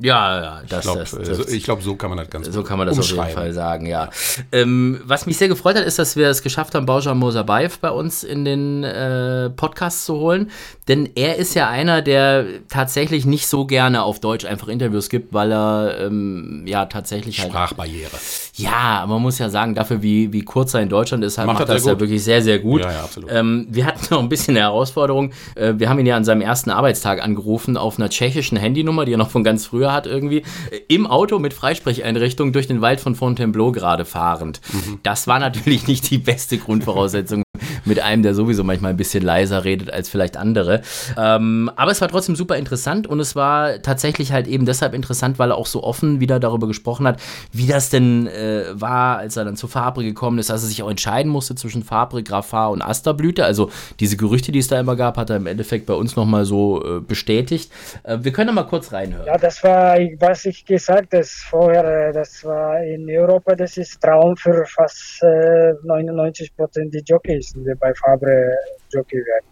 Ja, 0.00 0.40
ja, 0.40 0.62
das, 0.68 0.86
ich 0.86 1.24
glaube, 1.24 1.42
so, 1.42 1.58
glaub, 1.58 1.82
so 1.82 1.96
kann 1.96 2.10
man 2.10 2.18
das 2.18 2.30
ganz 2.30 2.46
So 2.46 2.62
kann 2.62 2.78
man 2.78 2.86
das 2.86 3.00
auf 3.00 3.10
jeden 3.10 3.30
Fall 3.30 3.52
sagen, 3.52 3.84
ja. 3.86 4.10
Ähm, 4.52 5.00
was 5.04 5.26
mich 5.26 5.36
sehr 5.36 5.48
gefreut 5.48 5.74
hat, 5.74 5.84
ist, 5.84 5.98
dass 5.98 6.14
wir 6.14 6.28
es 6.28 6.42
geschafft 6.42 6.76
haben, 6.76 6.86
Bauja 6.86 7.14
Mosabayev 7.14 7.80
bei 7.80 7.90
uns 7.90 8.22
in 8.22 8.44
den 8.44 8.84
äh, 8.84 9.50
Podcast 9.50 10.04
zu 10.04 10.14
holen. 10.14 10.52
Denn 10.86 11.10
er 11.16 11.34
ist 11.36 11.54
ja 11.54 11.68
einer, 11.68 12.00
der 12.00 12.46
tatsächlich 12.68 13.26
nicht 13.26 13.48
so 13.48 13.66
gerne 13.66 14.04
auf 14.04 14.20
Deutsch 14.20 14.44
einfach 14.44 14.68
Interviews 14.68 15.08
gibt, 15.08 15.34
weil 15.34 15.50
er 15.50 15.98
ähm, 15.98 16.62
ja 16.64 16.86
tatsächlich 16.86 17.40
halt 17.40 17.50
Sprachbarriere. 17.50 18.16
Ja, 18.58 19.06
man 19.06 19.22
muss 19.22 19.38
ja 19.38 19.48
sagen, 19.50 19.76
dafür, 19.76 20.02
wie, 20.02 20.32
wie 20.32 20.42
kurz 20.42 20.74
er 20.74 20.82
in 20.82 20.88
Deutschland 20.88 21.22
ist, 21.22 21.36
macht, 21.36 21.46
macht 21.46 21.68
das 21.68 21.84
ja 21.84 21.98
wirklich 21.98 22.24
sehr, 22.24 22.42
sehr 22.42 22.58
gut. 22.58 22.80
Ja, 22.80 22.90
ja, 22.90 23.00
absolut. 23.04 23.30
Ähm, 23.32 23.68
wir 23.70 23.86
hatten 23.86 24.12
noch 24.12 24.20
ein 24.20 24.28
bisschen 24.28 24.56
eine 24.56 24.64
Herausforderung. 24.64 25.30
Äh, 25.54 25.74
wir 25.76 25.88
haben 25.88 26.00
ihn 26.00 26.06
ja 26.06 26.16
an 26.16 26.24
seinem 26.24 26.40
ersten 26.40 26.70
Arbeitstag 26.70 27.22
angerufen 27.22 27.76
auf 27.76 27.98
einer 27.98 28.10
tschechischen 28.10 28.58
Handynummer, 28.58 29.04
die 29.04 29.12
er 29.12 29.18
noch 29.18 29.30
von 29.30 29.44
ganz 29.44 29.66
früher 29.66 29.92
hat 29.92 30.08
irgendwie, 30.08 30.38
äh, 30.70 30.80
im 30.88 31.06
Auto 31.06 31.38
mit 31.38 31.54
Freisprecheinrichtung 31.54 32.52
durch 32.52 32.66
den 32.66 32.80
Wald 32.80 33.00
von 33.00 33.14
Fontainebleau 33.14 33.70
gerade 33.70 34.04
fahrend. 34.04 34.60
Mhm. 34.72 34.98
Das 35.04 35.28
war 35.28 35.38
natürlich 35.38 35.86
nicht 35.86 36.10
die 36.10 36.18
beste 36.18 36.58
Grundvoraussetzung 36.58 37.44
mit 37.84 38.00
einem, 38.00 38.22
der 38.22 38.34
sowieso 38.34 38.64
manchmal 38.64 38.92
ein 38.92 38.96
bisschen 38.96 39.24
leiser 39.24 39.64
redet 39.64 39.92
als 39.92 40.08
vielleicht 40.08 40.36
andere. 40.36 40.82
Ähm, 41.16 41.70
aber 41.76 41.90
es 41.90 42.00
war 42.00 42.08
trotzdem 42.08 42.36
super 42.36 42.56
interessant 42.56 43.06
und 43.06 43.20
es 43.20 43.36
war 43.36 43.82
tatsächlich 43.82 44.32
halt 44.32 44.46
eben 44.46 44.66
deshalb 44.66 44.94
interessant, 44.94 45.38
weil 45.38 45.50
er 45.50 45.56
auch 45.56 45.66
so 45.66 45.82
offen 45.82 46.20
wieder 46.20 46.40
darüber 46.40 46.66
gesprochen 46.66 47.06
hat, 47.06 47.20
wie 47.52 47.66
das 47.66 47.90
denn 47.90 48.26
äh, 48.26 48.47
war, 48.72 49.18
als 49.18 49.36
er 49.36 49.44
dann 49.44 49.56
zur 49.56 49.68
Fabre 49.68 50.02
gekommen 50.04 50.38
ist, 50.38 50.50
dass 50.50 50.62
er 50.62 50.68
sich 50.68 50.82
auch 50.82 50.90
entscheiden 50.90 51.30
musste 51.30 51.54
zwischen 51.54 51.82
Fabre, 51.82 52.22
Graffar 52.22 52.70
und 52.70 52.82
Asterblüte. 52.82 53.44
Also 53.44 53.70
diese 54.00 54.16
Gerüchte, 54.16 54.52
die 54.52 54.58
es 54.58 54.68
da 54.68 54.80
immer 54.80 54.96
gab, 54.96 55.16
hat 55.16 55.30
er 55.30 55.36
im 55.36 55.46
Endeffekt 55.46 55.86
bei 55.86 55.94
uns 55.94 56.16
nochmal 56.16 56.44
so 56.44 56.82
äh, 56.84 57.00
bestätigt. 57.00 57.70
Äh, 58.02 58.18
wir 58.22 58.32
können 58.32 58.48
da 58.48 58.52
mal 58.52 58.64
kurz 58.64 58.92
reinhören. 58.92 59.26
Ja, 59.26 59.38
das 59.38 59.62
war, 59.62 59.98
was 60.18 60.44
ich 60.44 60.64
gesagt 60.64 61.12
habe 61.12 61.24
vorher, 61.24 62.08
äh, 62.08 62.12
das 62.12 62.44
war 62.44 62.82
in 62.82 63.08
Europa, 63.08 63.54
das 63.54 63.76
ist 63.76 64.00
Traum 64.00 64.36
für 64.36 64.64
fast 64.66 65.22
99 65.22 66.48
äh, 66.48 66.52
Prozent 66.56 66.94
der 66.94 67.02
Jockeys 67.02 67.54
wir 67.68 67.76
bei 67.76 67.92
Fabre 67.94 68.56
Jockey 68.90 69.18
werden. 69.18 69.46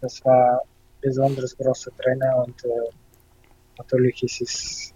Das 0.00 0.24
war 0.24 0.60
ein 0.60 0.68
besonders 1.00 1.56
großer 1.56 1.90
Trainer 1.98 2.44
und 2.44 2.64
äh, 2.64 2.90
natürlich 3.78 4.22
ist 4.22 4.40
es 4.40 4.94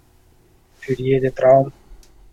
für 0.80 0.94
jeden 0.94 1.34
Traum. 1.34 1.72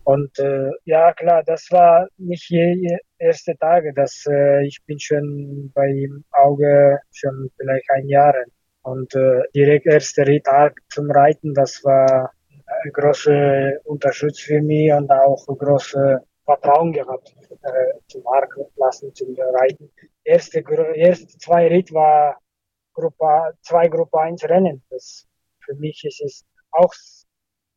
Und 0.04 0.38
äh, 0.38 0.70
ja, 0.84 1.12
klar, 1.14 1.42
das 1.44 1.66
war 1.70 2.06
nicht 2.18 2.50
je, 2.50 2.98
erste 3.18 3.56
Tage, 3.56 3.92
das, 3.94 4.24
äh, 4.28 4.66
ich 4.66 4.78
bin 4.86 4.98
schon 4.98 5.72
bei 5.74 5.88
ihm 5.88 6.24
Auge 6.30 6.98
schon 7.10 7.50
vielleicht 7.56 7.90
ein 7.90 8.08
Jahr. 8.08 8.34
Und 8.82 9.14
äh, 9.14 9.40
direkt 9.54 9.86
erster 9.86 10.26
Tag 10.42 10.78
zum 10.90 11.10
Reiten, 11.10 11.54
das 11.54 11.82
war 11.84 12.30
ein 12.66 12.92
großer 12.92 13.72
Unterschied 13.84 14.38
für 14.38 14.60
mich 14.60 14.92
und 14.92 15.10
auch 15.10 15.42
ein 15.48 15.56
großes 15.56 16.18
Vertrauen 16.44 16.92
gehabt 16.92 17.34
äh, 17.62 17.98
zum 18.08 18.22
Marktlassen, 18.24 19.14
zum 19.14 19.34
Reiten. 19.38 19.90
Erste, 20.22 20.62
erste 20.94 21.38
zwei 21.38 21.68
Ritt 21.68 21.92
war 21.92 22.38
Gruppe, 22.92 23.54
zwei 23.62 23.88
Gruppe 23.88 24.20
1 24.20 24.44
Rennen. 24.44 24.82
Das, 24.90 25.26
für 25.64 25.74
mich 25.76 26.04
ist 26.04 26.20
es 26.20 26.44
auch, 26.70 26.92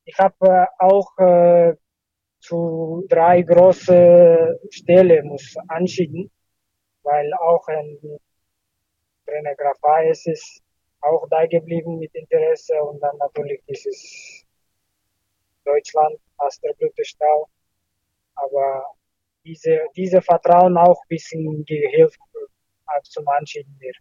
ich 0.04 0.18
habe 0.20 0.36
äh, 0.42 0.66
auch 0.80 1.18
äh, 1.20 1.76
zu 2.48 3.06
drei 3.10 3.42
große 3.42 4.60
Stelle 4.70 5.24
muss 5.24 5.56
anschieden, 5.68 6.32
weil 7.04 7.34
auch 7.34 7.68
ein 7.68 7.98
Trainer 9.26 9.56
Grafais 9.56 10.26
ist 10.26 10.62
auch 11.02 11.28
da 11.30 11.46
geblieben 11.46 12.00
mit 12.00 12.14
Interesse 12.16 12.82
und 12.84 13.00
dann 13.02 13.18
natürlich 13.18 13.62
ist 13.68 13.86
es 13.86 14.46
Deutschland, 15.66 16.18
Asterblütestau 16.38 17.50
aber 18.38 18.86
diese, 19.44 19.80
diese 19.96 20.22
Vertrauen 20.22 20.78
auch 20.78 21.00
ein 21.02 21.08
bisschen 21.08 21.66
gehilft 21.66 22.20
äh, 22.34 23.02
zum 23.04 23.28
Anschieden 23.28 23.76
mir. 23.80 23.94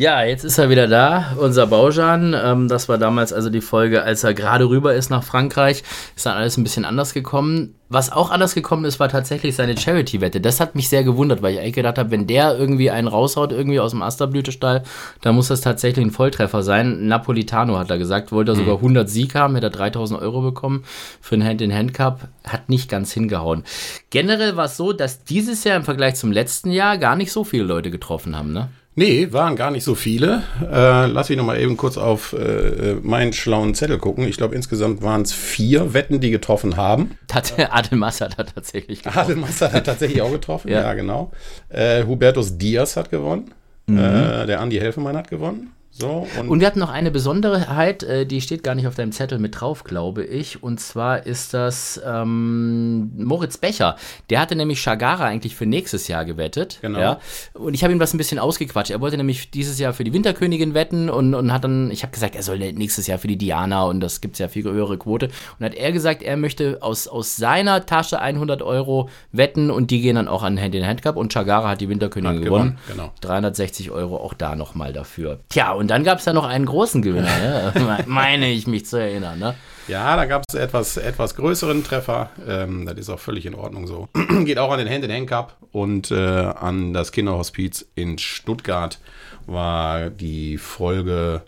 Ja, 0.00 0.22
jetzt 0.22 0.44
ist 0.44 0.56
er 0.56 0.70
wieder 0.70 0.88
da, 0.88 1.36
unser 1.36 1.66
Baujan. 1.66 2.34
Ähm, 2.34 2.68
das 2.68 2.88
war 2.88 2.96
damals 2.96 3.34
also 3.34 3.50
die 3.50 3.60
Folge, 3.60 4.02
als 4.02 4.24
er 4.24 4.32
gerade 4.32 4.66
rüber 4.66 4.94
ist 4.94 5.10
nach 5.10 5.22
Frankreich. 5.22 5.82
Ist 6.16 6.24
dann 6.24 6.38
alles 6.38 6.56
ein 6.56 6.62
bisschen 6.62 6.86
anders 6.86 7.12
gekommen. 7.12 7.74
Was 7.90 8.10
auch 8.10 8.30
anders 8.30 8.54
gekommen 8.54 8.86
ist, 8.86 8.98
war 8.98 9.10
tatsächlich 9.10 9.56
seine 9.56 9.76
Charity-Wette. 9.76 10.40
Das 10.40 10.58
hat 10.58 10.74
mich 10.74 10.88
sehr 10.88 11.04
gewundert, 11.04 11.42
weil 11.42 11.52
ich 11.52 11.60
eigentlich 11.60 11.74
gedacht 11.74 11.98
habe, 11.98 12.12
wenn 12.12 12.26
der 12.26 12.56
irgendwie 12.56 12.90
einen 12.90 13.08
raushaut, 13.08 13.52
irgendwie 13.52 13.78
aus 13.78 13.90
dem 13.90 14.00
Asterblütestall, 14.00 14.84
dann 15.20 15.34
muss 15.34 15.48
das 15.48 15.60
tatsächlich 15.60 16.06
ein 16.06 16.12
Volltreffer 16.12 16.62
sein. 16.62 17.06
Napolitano 17.06 17.76
hat 17.76 17.90
er 17.90 17.98
gesagt, 17.98 18.32
wollte 18.32 18.52
er 18.52 18.56
sogar 18.56 18.76
100 18.76 19.06
mhm. 19.06 19.10
Sieg 19.10 19.34
haben, 19.34 19.54
hätte 19.54 19.66
er 19.66 19.70
3000 19.70 20.18
Euro 20.22 20.40
bekommen 20.40 20.82
für 21.20 21.34
einen 21.34 21.44
Hand-in-Hand-Cup. 21.44 22.26
Hat 22.44 22.70
nicht 22.70 22.88
ganz 22.88 23.12
hingehauen. 23.12 23.64
Generell 24.08 24.56
war 24.56 24.64
es 24.64 24.78
so, 24.78 24.94
dass 24.94 25.24
dieses 25.24 25.62
Jahr 25.64 25.76
im 25.76 25.84
Vergleich 25.84 26.14
zum 26.14 26.32
letzten 26.32 26.70
Jahr 26.70 26.96
gar 26.96 27.16
nicht 27.16 27.32
so 27.32 27.44
viele 27.44 27.64
Leute 27.64 27.90
getroffen 27.90 28.34
haben, 28.34 28.54
ne? 28.54 28.70
Nee, 29.00 29.32
waren 29.32 29.56
gar 29.56 29.70
nicht 29.70 29.84
so 29.84 29.94
viele. 29.94 30.42
Äh, 30.60 31.06
lass 31.06 31.30
mich 31.30 31.38
noch 31.38 31.46
mal 31.46 31.58
eben 31.58 31.78
kurz 31.78 31.96
auf 31.96 32.34
äh, 32.34 32.96
meinen 33.00 33.32
schlauen 33.32 33.74
Zettel 33.74 33.96
gucken. 33.96 34.28
Ich 34.28 34.36
glaube, 34.36 34.54
insgesamt 34.54 35.00
waren 35.00 35.22
es 35.22 35.32
vier 35.32 35.94
Wetten, 35.94 36.20
die 36.20 36.30
getroffen 36.30 36.76
haben. 36.76 37.16
Hat 37.32 37.54
Adel 37.58 37.96
Massad 37.96 38.36
hat 38.36 38.52
tatsächlich 38.54 39.02
getroffen. 39.02 39.18
Adel 39.18 39.36
Massad 39.36 39.72
hat 39.72 39.86
tatsächlich 39.86 40.20
auch 40.20 40.30
getroffen, 40.30 40.68
ja. 40.68 40.82
ja, 40.82 40.92
genau. 40.92 41.32
Äh, 41.70 42.04
Hubertus 42.04 42.58
Diaz 42.58 42.98
hat 42.98 43.08
gewonnen. 43.08 43.54
Mhm. 43.86 43.98
Äh, 43.98 44.46
der 44.46 44.60
Andi 44.60 44.76
Helfemann 44.76 45.16
hat 45.16 45.30
gewonnen. 45.30 45.72
So, 45.92 46.26
und, 46.38 46.48
und, 46.48 46.60
wir 46.60 46.66
hatten 46.68 46.78
noch 46.78 46.90
eine 46.90 47.10
Besonderheit, 47.10 48.04
äh, 48.04 48.24
die 48.24 48.40
steht 48.40 48.62
gar 48.62 48.76
nicht 48.76 48.86
auf 48.86 48.94
deinem 48.94 49.10
Zettel 49.10 49.38
mit 49.38 49.60
drauf, 49.60 49.82
glaube 49.82 50.24
ich. 50.24 50.62
Und 50.62 50.78
zwar 50.78 51.26
ist 51.26 51.52
das 51.52 52.00
ähm, 52.06 53.10
Moritz 53.16 53.58
Becher. 53.58 53.96
Der 54.30 54.40
hatte 54.40 54.54
nämlich 54.54 54.80
Chagara 54.80 55.24
eigentlich 55.24 55.56
für 55.56 55.66
nächstes 55.66 56.06
Jahr 56.06 56.24
gewettet. 56.24 56.78
Genau. 56.80 57.00
Ja? 57.00 57.20
Und 57.54 57.74
ich 57.74 57.82
habe 57.82 57.92
ihm 57.92 57.98
das 57.98 58.14
ein 58.14 58.18
bisschen 58.18 58.38
ausgequatscht. 58.38 58.92
Er 58.92 59.00
wollte 59.00 59.16
nämlich 59.16 59.50
dieses 59.50 59.80
Jahr 59.80 59.92
für 59.92 60.04
die 60.04 60.12
Winterkönigin 60.12 60.74
wetten 60.74 61.10
und, 61.10 61.34
und 61.34 61.52
hat 61.52 61.64
dann, 61.64 61.90
ich 61.90 62.02
habe 62.02 62.12
gesagt, 62.12 62.36
er 62.36 62.44
soll 62.44 62.58
nächstes 62.58 63.08
Jahr 63.08 63.18
für 63.18 63.28
die 63.28 63.36
Diana 63.36 63.84
und 63.84 64.00
das 64.00 64.20
gibt 64.20 64.34
es 64.34 64.38
ja 64.38 64.46
viel 64.46 64.64
höhere 64.64 64.96
Quote. 64.96 65.28
Und 65.58 65.66
hat 65.66 65.74
er 65.74 65.90
gesagt, 65.90 66.22
er 66.22 66.36
möchte 66.36 66.78
aus, 66.82 67.08
aus 67.08 67.36
seiner 67.36 67.84
Tasche 67.84 68.20
100 68.20 68.62
Euro 68.62 69.08
wetten 69.32 69.70
und 69.70 69.90
die 69.90 70.00
gehen 70.00 70.14
dann 70.14 70.28
auch 70.28 70.44
an 70.44 70.60
Hand 70.60 70.74
in 70.74 70.86
Hand 70.86 71.02
Cup. 71.02 71.16
Und 71.16 71.32
Chagara 71.32 71.70
hat 71.70 71.80
die 71.80 71.88
Winterkönigin 71.88 72.38
hat 72.38 72.44
gewonnen. 72.44 72.78
gewonnen. 72.86 72.96
Genau. 72.96 73.12
360 73.22 73.90
Euro 73.90 74.16
auch 74.16 74.34
da 74.34 74.54
nochmal 74.54 74.92
dafür. 74.92 75.40
Tja, 75.48 75.72
und 75.72 75.89
dann 75.90 76.04
gab 76.04 76.20
es 76.20 76.24
ja 76.24 76.32
noch 76.32 76.44
einen 76.44 76.66
großen 76.66 77.02
Gewinner, 77.02 77.72
ne? 77.74 77.98
meine 78.06 78.48
ich 78.50 78.68
mich 78.68 78.86
zu 78.86 78.96
erinnern. 78.96 79.40
Ne? 79.40 79.56
Ja, 79.88 80.14
da 80.14 80.24
gab 80.24 80.44
es 80.48 80.54
etwas, 80.54 80.96
etwas 80.96 81.34
größeren 81.34 81.82
Treffer. 81.82 82.30
Ähm, 82.46 82.86
das 82.86 82.96
ist 82.96 83.10
auch 83.10 83.18
völlig 83.18 83.44
in 83.44 83.56
Ordnung 83.56 83.88
so. 83.88 84.08
Geht 84.44 84.58
auch 84.58 84.70
an 84.70 84.78
den 84.78 84.88
Hand-in-Hand-Cup 84.88 85.56
und 85.72 86.12
äh, 86.12 86.14
an 86.14 86.92
das 86.92 87.10
Kinderhospiz 87.10 87.90
in 87.96 88.18
Stuttgart 88.18 89.00
war 89.46 90.10
die 90.10 90.58
Folge. 90.58 91.42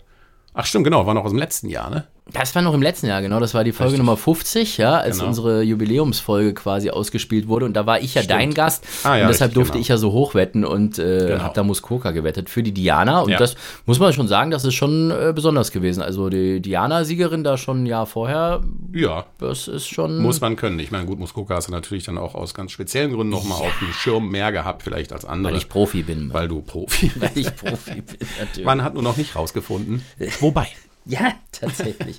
Ach 0.53 0.65
stimmt, 0.65 0.83
genau, 0.83 1.05
war 1.05 1.13
noch 1.13 1.23
aus 1.23 1.31
dem 1.31 1.39
letzten 1.39 1.69
Jahr, 1.69 1.89
ne? 1.89 2.07
Das 2.33 2.55
war 2.55 2.63
noch 2.63 2.73
im 2.73 2.81
letzten 2.81 3.05
Jahr, 3.05 3.21
genau. 3.21 3.39
Das 3.39 3.53
war 3.53 3.63
die 3.63 3.71
Folge 3.71 3.93
Richtig. 3.93 4.05
Nummer 4.05 4.17
50, 4.17 4.77
ja, 4.77 4.97
als 4.97 5.17
genau. 5.17 5.27
unsere 5.27 5.61
Jubiläumsfolge 5.61 6.55
quasi 6.55 6.89
ausgespielt 6.89 7.47
wurde. 7.47 7.65
Und 7.65 7.73
da 7.73 7.85
war 7.85 7.99
ich 7.99 8.15
ja 8.15 8.23
Stimmt. 8.23 8.39
dein 8.39 8.53
Gast. 8.55 8.85
Ah, 9.03 9.15
ja, 9.15 9.23
und 9.23 9.29
deshalb 9.29 9.49
richtig, 9.49 9.53
durfte 9.53 9.73
genau. 9.73 9.81
ich 9.81 9.87
ja 9.87 9.97
so 9.97 10.11
hochwetten 10.11 10.65
und 10.65 10.97
äh, 10.97 11.27
genau. 11.27 11.43
habe 11.43 11.53
da 11.53 11.63
Muskoka 11.63 12.09
gewettet 12.11 12.49
für 12.49 12.63
die 12.63 12.71
Diana. 12.71 13.21
Und 13.21 13.29
ja. 13.29 13.37
das 13.37 13.55
muss 13.85 13.99
man 13.99 14.13
schon 14.13 14.27
sagen, 14.27 14.49
das 14.49 14.65
ist 14.65 14.73
schon 14.73 15.11
äh, 15.11 15.31
besonders 15.33 15.71
gewesen. 15.71 16.01
Also 16.01 16.29
die 16.29 16.59
Diana-Siegerin 16.59 17.43
da 17.43 17.55
schon 17.55 17.83
ein 17.83 17.85
Jahr 17.85 18.07
vorher. 18.07 18.61
Ja. 18.93 19.25
Das 19.37 19.67
ist 19.67 19.87
schon. 19.87 20.17
Muss 20.19 20.41
man 20.41 20.55
können. 20.55 20.79
Ich 20.79 20.89
meine, 20.89 21.05
gut, 21.05 21.19
Muskoka 21.19 21.53
hast 21.53 21.67
du 21.67 21.71
natürlich 21.71 22.05
dann 22.05 22.17
auch 22.17 22.33
aus 22.33 22.55
ganz 22.55 22.71
speziellen 22.71 23.13
Gründen 23.13 23.29
nochmal 23.29 23.59
ja. 23.61 23.67
auf 23.67 23.79
dem 23.79 23.93
Schirm 23.93 24.29
mehr 24.29 24.51
gehabt, 24.51 24.81
vielleicht 24.81 25.13
als 25.13 25.23
andere. 25.23 25.53
Weil 25.53 25.59
ich 25.59 25.69
Profi 25.69 26.01
bin. 26.01 26.33
Weil 26.33 26.47
du 26.47 26.61
Profi. 26.61 27.11
Weil 27.15 27.31
ich 27.35 27.55
Profi 27.55 28.01
bin, 28.01 28.27
natürlich. 28.39 28.65
Man 28.65 28.83
hat 28.83 28.95
nur 28.95 29.03
noch 29.03 29.17
nicht 29.17 29.35
rausgefunden. 29.35 30.03
Wobei. 30.39 30.67
Ja, 31.05 31.33
tatsächlich. 31.51 32.17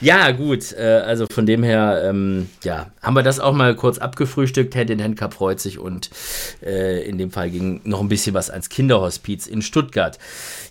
ja, 0.00 0.32
gut. 0.32 0.72
Äh, 0.72 1.02
also 1.06 1.26
von 1.30 1.46
dem 1.46 1.62
her, 1.62 2.02
ähm, 2.04 2.48
ja, 2.64 2.86
haben 3.00 3.14
wir 3.14 3.22
das 3.22 3.38
auch 3.38 3.52
mal 3.52 3.76
kurz 3.76 3.98
abgefrühstückt. 3.98 4.74
Hand 4.74 4.90
in 4.90 5.02
Hand 5.02 5.16
Cup 5.16 5.34
freut 5.34 5.60
sich 5.60 5.78
und 5.78 6.10
äh, 6.62 7.08
in 7.08 7.16
dem 7.16 7.30
Fall 7.30 7.50
ging 7.50 7.80
noch 7.84 8.00
ein 8.00 8.08
bisschen 8.08 8.34
was 8.34 8.50
ans 8.50 8.68
Kinderhospiz 8.68 9.46
in 9.46 9.62
Stuttgart. 9.62 10.18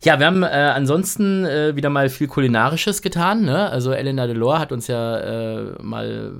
Ja, 0.03 0.19
wir 0.19 0.25
haben 0.25 0.43
äh, 0.43 0.47
ansonsten 0.47 1.45
äh, 1.45 1.75
wieder 1.77 1.89
mal 1.89 2.09
viel 2.09 2.27
Kulinarisches 2.27 3.01
getan. 3.01 3.45
Ne? 3.45 3.69
Also 3.69 3.93
Elena 3.93 4.27
Delors 4.27 4.59
hat 4.59 4.71
uns 4.73 4.87
ja 4.87 5.19
äh, 5.19 5.81
mal 5.81 6.33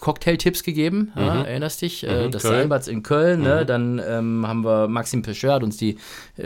Cocktail-Tipps 0.00 0.62
gegeben. 0.62 1.12
Mhm. 1.14 1.22
Ja, 1.22 1.42
erinnerst 1.42 1.82
dich? 1.82 2.06
Äh, 2.06 2.26
mhm, 2.26 2.30
das 2.30 2.42
Seilenbad 2.42 2.88
in 2.88 3.02
Köln. 3.02 3.42
Ne? 3.42 3.60
Mhm. 3.62 3.66
Dann 3.66 4.02
ähm, 4.06 4.46
haben 4.48 4.64
wir 4.64 4.88
Maxim 4.88 5.20
Pecheur 5.20 5.54
hat 5.54 5.62
uns 5.62 5.76
die 5.76 5.98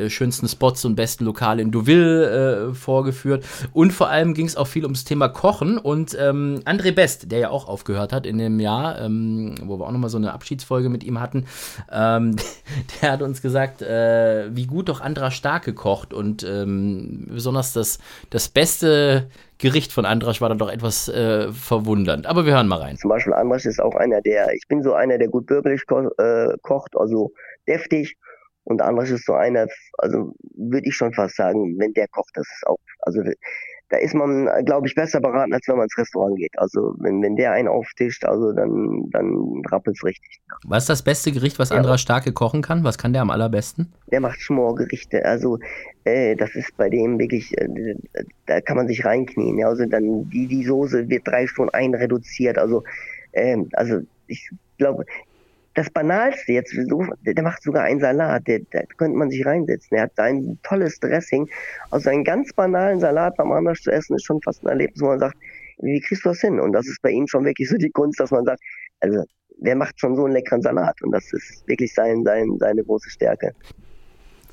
schönsten 0.09 0.49
Spots 0.49 0.85
und 0.85 0.97
besten 0.97 1.25
Lokale 1.25 1.63
in 1.63 1.71
Deauville 1.71 2.75
vorgeführt. 2.75 3.45
Und 3.73 3.93
vor 3.93 4.09
allem 4.09 4.16
allem 4.17 4.35
ging 4.35 4.47
es 4.47 4.57
auch 4.57 4.67
viel 4.67 4.85
ums 4.85 5.05
Thema 5.05 5.29
Kochen 5.29 5.77
und 5.77 6.17
ähm, 6.19 6.63
André 6.65 6.93
Best, 6.93 7.31
der 7.31 7.39
ja 7.39 7.51
auch 7.51 7.69
aufgehört 7.69 8.13
hat 8.13 8.27
in 8.27 8.39
dem 8.39 8.59
Jahr, 8.61 8.99
ähm, 8.99 9.55
wo 9.63 9.79
wir 9.79 9.87
auch 9.87 9.93
nochmal 9.93 10.11
so 10.11 10.17
eine 10.17 10.33
Abschiedsfolge 10.33 10.89
mit 10.89 11.05
ihm 11.05 11.21
hatten, 11.21 11.47
ähm, 11.93 12.37
der 13.03 13.13
hat 13.13 13.23
uns 13.23 13.43
gesagt, 13.43 13.83
äh, 13.83 14.49
wie 14.57 14.67
gut 14.67 14.89
doch 14.89 15.03
Andra 15.03 15.31
Stark 15.31 15.65
gekocht 15.65 16.15
und 16.15 16.43
ähm, 16.45 17.27
besonders 17.29 17.75
das, 17.75 17.99
das 18.31 18.49
beste 18.49 19.29
Gericht 19.59 19.93
von 19.93 20.07
Andrasch 20.07 20.41
war 20.41 20.49
dann 20.49 20.59
doch 20.59 20.73
etwas 20.73 21.09
äh, 21.09 21.53
verwundernd. 21.53 22.27
Aber 22.27 22.47
wir 22.47 22.55
hören 22.55 22.69
mal 22.69 22.81
rein. 22.81 22.97
Zum 22.97 23.11
Beispiel 23.11 23.35
Andrasch 23.35 23.67
ist 23.67 23.81
auch 23.81 23.95
einer, 23.95 24.23
der, 24.23 24.53
ich 24.55 24.67
bin 24.69 24.83
so 24.83 24.95
einer, 24.95 25.19
der 25.19 25.29
gut 25.29 25.47
bürgerlich 25.47 25.87
ko 25.87 26.09
äh, 26.19 26.57
kocht, 26.63 26.97
also 26.97 27.33
deftig. 27.69 28.17
Und 28.65 28.83
Andrasch 28.83 29.11
ist 29.11 29.27
so 29.27 29.35
einer, 29.35 29.67
also 29.99 30.35
würde 30.57 30.89
ich 30.89 30.97
schon 30.97 31.13
fast 31.13 31.37
sagen, 31.37 31.77
wenn 31.79 31.93
der 31.93 32.09
kocht, 32.09 32.31
das 32.35 32.47
ist 32.49 32.67
auch, 32.67 32.79
also 33.01 33.23
da 33.89 33.99
ist 33.99 34.15
man, 34.15 34.49
glaube 34.65 34.89
ich, 34.89 34.95
besser 34.95 35.21
beraten, 35.21 35.53
als 35.53 35.67
wenn 35.69 35.77
man 35.77 35.85
ins 35.85 35.97
Restaurant 35.97 36.37
geht. 36.37 36.59
Also 36.59 36.95
wenn, 36.99 37.23
wenn 37.23 37.37
der 37.37 37.53
einen 37.53 37.69
auftischt, 37.69 38.25
also 38.25 38.53
dann, 38.53 39.09
dann 39.11 39.63
rappelt 39.71 39.97
es 39.97 40.05
richtig. 40.05 40.41
Was 40.65 40.85
ist 40.85 40.89
das 40.89 41.03
beste 41.03 41.31
Gericht, 41.31 41.59
was 41.59 41.71
ja. 41.71 41.77
Andra 41.77 41.97
Starke 41.97 42.33
kochen 42.33 42.63
kann? 42.63 42.83
Was 42.83 42.99
kann 42.99 43.13
der 43.13 43.23
am 43.23 43.31
allerbesten? 43.31 43.93
Der 44.11 44.21
macht 44.21 44.41
Schmorgerichte. 44.41 45.25
Also 45.25 45.59
äh, 46.05 46.35
das 46.35 46.55
ist 46.57 46.77
bei 46.77 46.91
dem 46.91 47.19
wirklich, 47.19 47.57
äh, 47.59 47.95
da 48.47 48.61
kann 48.61 48.77
man 48.77 48.89
sich 48.89 49.05
reinknien. 49.05 49.59
Ja? 49.59 49.69
Also 49.69 49.87
dann 49.87 50.29
die, 50.31 50.49
die 50.49 50.65
Soße 50.65 51.09
wird 51.09 51.27
drei 51.27 51.47
Stunden 51.47 51.73
einreduziert. 51.73 52.59
Also, 52.59 52.83
äh, 53.33 53.57
also 53.75 54.01
ich 54.27 54.51
glaube, 54.79 55.05
das 55.77 55.91
Banalste 55.91 56.53
jetzt, 56.53 56.75
der 56.75 57.43
macht 57.43 57.63
sogar 57.63 57.85
einen 57.85 58.01
Salat, 58.01 58.47
der, 58.47 58.61
da 58.71 58.81
könnte 58.97 59.19
man 59.19 59.29
sich 59.29 59.45
reinsetzen. 59.45 59.99
Er 59.99 60.05
hat 60.05 60.19
ein 60.19 60.59
tolles 60.63 60.99
Dressing. 61.01 61.49
Also 61.91 62.09
einen 62.09 62.25
ganz 62.25 62.53
banalen 62.55 62.99
Salat 62.99 63.37
beim 63.37 63.53
Anders 63.53 63.81
zu 63.83 63.93
essen 63.93 64.17
ist 64.17 64.25
schon 64.25 64.41
fast 64.41 64.65
ein 64.65 64.69
Erlebnis, 64.69 65.03
wo 65.03 65.09
man 65.09 65.21
sagt, 65.21 65.37
wie 65.81 66.01
kriegst 66.01 66.25
du 66.25 66.31
das 66.31 66.41
hin? 66.41 66.59
Und 66.61 66.73
das 66.73 66.87
ist 66.87 67.03
bei 67.03 67.11
ihm 67.11 67.29
schon 67.29 67.45
wirklich 67.45 67.69
so 67.69 67.77
die 67.77 67.91
Kunst, 67.91 68.19
dass 68.19 68.31
man 68.31 68.47
sagt, 68.47 68.61
also 69.01 69.23
der 69.59 69.77
macht 69.77 70.01
schon 70.01 70.17
so 70.17 70.25
einen 70.25 70.33
leckeren 70.33 70.63
Salat 70.63 70.97
und 71.03 71.13
das 71.13 71.31
ist 71.35 71.69
wirklich 71.69 71.93
sein, 71.93 72.25
sein, 72.25 72.57
seine 72.59 72.83
große 72.83 73.11
Stärke. 73.11 73.55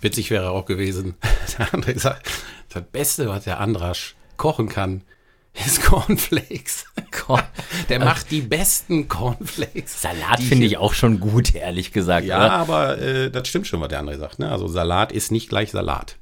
Witzig 0.02 0.30
wäre 0.30 0.50
auch 0.52 0.66
gewesen, 0.66 1.16
der 1.58 1.68
André 1.68 1.98
sagt, 1.98 2.30
das 2.68 2.84
Beste, 2.84 3.30
was 3.30 3.46
der 3.46 3.62
Andrasch 3.62 4.18
kochen 4.36 4.68
kann, 4.68 5.04
ist 5.54 5.84
Cornflakes. 5.84 6.86
Corn 7.14 7.44
der 7.90 8.00
macht 8.00 8.32
die 8.32 8.42
besten 8.42 9.08
Cornflakes. 9.08 10.02
Salat 10.02 10.42
finde 10.42 10.66
ich 10.66 10.78
auch 10.78 10.94
schon 10.94 11.20
gut, 11.20 11.56
ehrlich 11.56 11.92
gesagt. 11.92 12.26
Ja, 12.26 12.38
oder? 12.38 12.52
aber 12.52 12.98
äh, 13.00 13.32
das 13.32 13.48
stimmt 13.48 13.68
schon, 13.68 13.82
was 13.82 13.90
der 13.90 14.00
andere 14.00 14.18
sagt. 14.18 14.40
Ne? 14.40 14.52
Also 14.52 14.68
Salat 14.68 15.12
ist 15.12 15.32
nicht 15.32 15.50
gleich 15.50 15.72
Salat. 15.72 16.18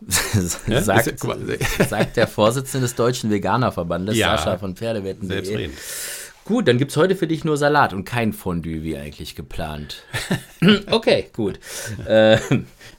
sagt, 0.08 1.20
sagt, 1.88 2.16
der 2.16 2.26
Vorsitzende 2.26 2.86
des 2.86 2.94
Deutschen 2.94 3.30
Veganerverbandes, 3.30 4.16
ja, 4.16 4.38
Sascha 4.38 4.56
von 4.56 4.74
Pferdewetten. 4.74 5.28
Selbstredend. 5.28 5.76
Gut, 6.44 6.66
dann 6.66 6.78
gibt 6.78 6.90
es 6.90 6.96
heute 6.96 7.14
für 7.14 7.26
dich 7.26 7.44
nur 7.44 7.56
Salat 7.56 7.92
und 7.92 8.04
kein 8.04 8.32
Fondue, 8.32 8.82
wie 8.82 8.96
eigentlich 8.96 9.34
geplant. 9.36 10.02
okay, 10.90 11.26
gut. 11.32 11.60
Äh, 12.06 12.38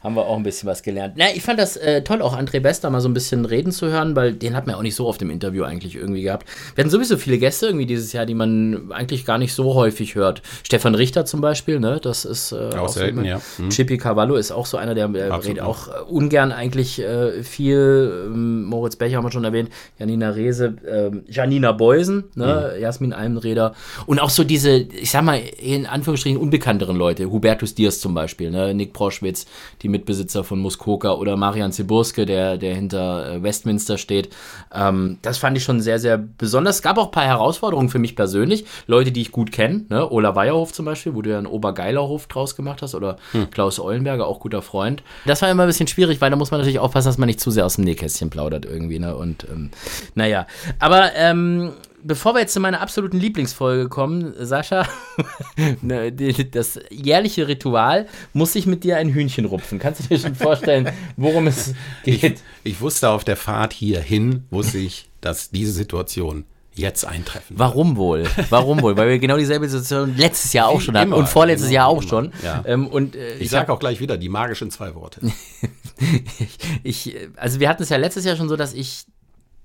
haben 0.03 0.15
wir 0.15 0.25
auch 0.25 0.38
ein 0.38 0.43
bisschen 0.43 0.67
was 0.67 0.83
gelernt. 0.83 1.15
Na, 1.17 1.25
ich 1.33 1.43
fand 1.43 1.60
das 1.60 1.77
äh, 1.77 2.03
toll, 2.03 2.21
auch 2.21 2.38
André 2.38 2.60
Bester 2.60 2.89
mal 2.89 3.01
so 3.01 3.10
ein 3.10 3.13
bisschen 3.13 3.45
reden 3.45 3.71
zu 3.71 3.88
hören, 3.88 4.15
weil 4.15 4.33
den 4.33 4.55
hat 4.55 4.67
man 4.67 4.75
auch 4.75 4.81
nicht 4.81 4.95
so 4.95 5.05
oft 5.07 5.21
im 5.21 5.29
Interview 5.29 5.63
eigentlich 5.63 5.95
irgendwie 5.95 6.24
gehabt. 6.24 6.48
Wir 6.75 6.83
hatten 6.83 6.91
sowieso 6.91 7.17
viele 7.17 7.38
Gäste 7.38 7.67
irgendwie 7.67 7.86
dieses 7.86 8.13
Jahr, 8.13 8.25
die 8.25 8.33
man 8.33 8.91
eigentlich 8.91 9.25
gar 9.25 9.38
nicht 9.38 9.53
so 9.53 9.75
häufig 9.75 10.15
hört. 10.15 10.41
Stefan 10.63 10.95
Richter 10.95 11.25
zum 11.25 11.41
Beispiel, 11.41 11.79
ne? 11.79 12.00
Das 12.01 12.25
ist 12.25 12.51
äh, 12.51 12.55
auch, 12.55 12.77
auch 12.77 12.89
selten, 12.89 13.19
so, 13.19 13.25
ja. 13.25 13.41
Hm. 13.57 13.69
Chippy 13.69 13.98
Cavallo 13.98 14.36
ist 14.36 14.51
auch 14.51 14.65
so 14.65 14.77
einer, 14.77 14.95
der, 14.95 15.07
der 15.10 15.43
redet 15.43 15.62
auch 15.62 15.88
äh, 15.88 16.01
ungern 16.10 16.51
eigentlich 16.51 17.00
äh, 17.00 17.43
viel. 17.43 18.27
Ähm, 18.27 18.63
Moritz 18.63 18.95
Becher 18.95 19.17
haben 19.17 19.25
wir 19.25 19.31
schon 19.31 19.43
erwähnt, 19.43 19.69
Janina 20.00 20.29
Rehse, 20.29 20.75
ähm, 20.88 21.24
Janina 21.27 21.74
Beusen, 21.74 22.25
ne? 22.36 22.71
Hm. 22.74 22.81
Jasmin 22.81 23.13
Almenreder 23.31 23.73
und 24.05 24.19
auch 24.19 24.29
so 24.29 24.43
diese, 24.43 24.77
ich 24.77 25.11
sag 25.11 25.23
mal, 25.23 25.38
in 25.38 25.85
Anführungsstrichen 25.85 26.39
unbekannteren 26.39 26.95
Leute, 26.95 27.29
Hubertus 27.31 27.75
Diers 27.75 28.00
zum 28.00 28.13
Beispiel, 28.13 28.51
ne? 28.51 28.73
Nick 28.73 28.93
Proschwitz, 28.93 29.45
die 29.81 29.89
Mitbesitzer 29.89 30.43
von 30.43 30.59
Muskoka 30.59 31.13
oder 31.13 31.38
Marian 31.38 31.71
Ziburske, 31.71 32.25
der, 32.25 32.57
der 32.57 32.75
hinter 32.75 33.33
äh, 33.33 33.43
Westminster 33.43 33.97
steht. 33.97 34.29
Ähm, 34.73 35.17
das 35.21 35.38
fand 35.38 35.57
ich 35.57 35.63
schon 35.63 35.81
sehr, 35.81 36.00
sehr 36.00 36.17
besonders. 36.17 36.77
Es 36.77 36.81
gab 36.81 36.97
auch 36.97 37.05
ein 37.05 37.11
paar 37.11 37.25
Herausforderungen 37.25 37.89
für 37.89 38.00
mich 38.00 38.15
persönlich. 38.15 38.65
Leute, 38.88 39.11
die 39.11 39.21
ich 39.21 39.31
gut 39.31 39.51
kenne, 39.51 39.85
ne? 39.89 40.09
Ola 40.09 40.35
Weierhof 40.35 40.73
zum 40.73 40.85
Beispiel, 40.85 41.15
wo 41.15 41.21
du 41.21 41.29
ja 41.29 41.38
einen 41.38 41.47
Obergeilerhof 41.47 42.27
draus 42.27 42.55
gemacht 42.55 42.81
hast, 42.81 42.95
oder 42.95 43.17
hm. 43.31 43.50
Klaus 43.51 43.79
Eulenberger, 43.79 44.27
auch 44.27 44.39
guter 44.39 44.61
Freund. 44.61 45.03
Das 45.25 45.41
war 45.41 45.50
immer 45.50 45.63
ein 45.63 45.67
bisschen 45.67 45.88
schwierig, 45.88 46.21
weil 46.21 46.29
da 46.29 46.35
muss 46.35 46.51
man 46.51 46.59
natürlich 46.59 46.79
aufpassen, 46.79 47.07
dass 47.07 47.17
man 47.17 47.27
nicht 47.27 47.39
zu 47.39 47.51
sehr 47.51 47.65
aus 47.65 47.75
dem 47.75 47.85
Nähkästchen 47.85 48.29
plaudert 48.29 48.65
irgendwie. 48.65 49.00
Ne? 49.00 49.15
Und 49.15 49.45
ähm, 49.51 49.71
naja, 50.15 50.47
aber 50.79 51.15
ähm, 51.15 51.71
bevor 52.03 52.34
wir 52.34 52.41
jetzt 52.41 52.53
zu 52.53 52.60
meiner 52.60 52.81
absoluten 52.81 53.20
Lieblingsfolge 53.20 53.89
kommen, 53.89 54.34
Sascha, 54.39 54.88
ne, 55.81 56.12
das 56.12 56.79
jährliche 56.89 57.48
Ritual, 57.48 58.08
muss 58.34 58.55
ich 58.55 58.65
mit 58.65 58.84
dir 58.84 58.98
ein 58.98 59.10
Hühnchen 59.10 59.46
rupfen. 59.46 59.79
Kannst 59.79 60.01
du 60.03 60.08
dir 60.08 60.20
schon 60.20 60.36
vorstellen, 60.36 60.89
worum 61.17 61.48
es 61.48 61.74
geht? 62.03 62.24
Ich, 62.24 62.74
ich 62.74 62.81
wusste 62.81 63.10
auf 63.10 63.24
der 63.24 63.38
Fahrt 63.38 63.74
hierhin, 63.74 64.46
wusste 64.50 64.77
ich, 64.77 65.10
dass 65.22 65.51
diese 65.51 65.72
Situation 65.72 66.46
jetzt 66.74 67.05
eintreffen. 67.05 67.58
Warum 67.60 67.98
wohl? 67.98 68.24
Warum 68.50 68.81
wohl? 68.81 68.96
Weil 68.96 69.10
wir 69.10 69.20
genau 69.20 69.38
dieselbe 69.38 69.67
Situation 69.67 70.15
letztes 70.15 70.53
Jahr 70.53 70.70
auch 70.70 70.79
schon 70.79 70.98
hatten 70.98 71.12
und 71.13 71.27
vorletztes 71.27 71.70
genau, 71.70 71.81
Jahr 71.81 71.88
auch 71.88 72.01
immer. 72.01 72.10
schon. 72.10 72.34
Ja. 72.43 72.63
Ähm, 72.65 72.88
und, 72.88 73.15
äh, 73.15 73.36
ich, 73.36 73.41
ich 73.43 73.50
sage 73.50 73.72
auch 73.72 73.79
gleich 73.79 74.00
wieder 74.00 74.17
die 74.17 74.29
magischen 74.29 74.72
zwei 74.72 74.96
Worte. 74.96 75.20
ich, 76.84 77.15
also 77.36 77.60
wir 77.60 77.67
hatten 77.67 77.84
es 77.84 77.89
ja 77.89 77.98
letztes 77.98 78.24
Jahr 78.24 78.38
schon 78.38 78.48
so, 78.48 78.55
dass 78.55 78.74
ich 78.74 79.05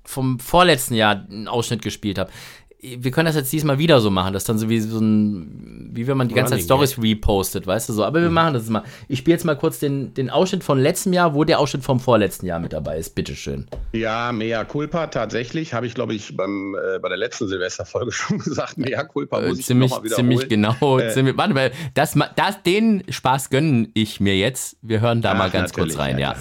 vom 0.06 0.38
vorletzten 0.38 0.94
Jahr 0.94 1.26
einen 1.28 1.48
Ausschnitt 1.48 1.82
gespielt 1.82 2.18
habe. 2.18 2.30
Wir 2.78 3.10
können 3.10 3.26
das 3.26 3.34
jetzt 3.34 3.52
diesmal 3.52 3.78
wieder 3.78 4.00
so 4.00 4.10
machen, 4.10 4.32
das 4.32 4.44
dann 4.44 4.58
so 4.58 4.68
wie 4.68 4.78
so 4.78 5.00
ein, 5.00 5.90
wie 5.92 6.06
wenn 6.06 6.16
man 6.16 6.28
die 6.28 6.34
ganze 6.34 6.52
Zeit 6.52 6.62
Stories 6.62 7.02
repostet, 7.02 7.66
weißt 7.66 7.88
du 7.88 7.94
so. 7.94 8.04
Aber 8.04 8.20
wir 8.20 8.28
mhm. 8.28 8.34
machen 8.34 8.54
das 8.54 8.68
mal. 8.68 8.84
Ich 9.08 9.20
spiele 9.20 9.34
jetzt 9.34 9.44
mal 9.44 9.56
kurz 9.56 9.80
den, 9.80 10.14
den 10.14 10.30
Ausschnitt 10.30 10.62
von 10.62 10.78
letztem 10.78 11.12
Jahr, 11.12 11.34
wo 11.34 11.42
der 11.42 11.58
Ausschnitt 11.58 11.82
vom 11.82 11.98
vorletzten 11.98 12.46
Jahr 12.46 12.60
mit 12.60 12.74
dabei 12.74 12.98
ist. 12.98 13.14
Bitteschön. 13.14 13.66
Ja, 13.92 14.30
mea 14.30 14.62
culpa, 14.64 15.06
tatsächlich. 15.08 15.74
Habe 15.74 15.86
ich, 15.86 15.94
glaube 15.94 16.14
ich, 16.14 16.36
beim, 16.36 16.76
äh, 16.76 16.98
bei 16.98 17.08
der 17.08 17.18
letzten 17.18 17.48
Silvesterfolge 17.48 18.12
schon 18.12 18.38
gesagt. 18.38 18.76
Mea 18.76 19.02
culpa 19.04 19.40
muss 19.40 19.56
äh, 19.56 19.60
ich 19.60 19.66
ziemlich, 19.66 19.90
wieder 20.02 20.14
Ziemlich 20.14 20.48
genau. 20.48 20.98
Äh, 20.98 21.10
ziemlich, 21.12 21.36
warte 21.36 21.54
mal, 21.54 21.72
das, 21.94 22.14
das, 22.36 22.62
den 22.62 23.02
Spaß 23.08 23.50
gönne 23.50 23.88
ich 23.94 24.20
mir 24.20 24.36
jetzt. 24.36 24.76
Wir 24.82 25.00
hören 25.00 25.22
da 25.22 25.32
Ach, 25.32 25.38
mal 25.38 25.50
ganz 25.50 25.72
kurz 25.72 25.98
rein, 25.98 26.18
ja. 26.18 26.36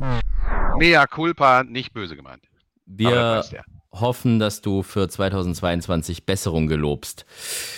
ja. 0.00 0.20
Mea 0.78 1.06
culpa, 1.06 1.64
nicht 1.64 1.92
böse 1.92 2.16
gemeint. 2.16 2.47
Wir 2.90 3.44
hoffen, 3.92 4.38
dass 4.38 4.62
du 4.62 4.82
für 4.82 5.08
2022 5.08 6.24
Besserung 6.24 6.66
gelobst. 6.66 7.26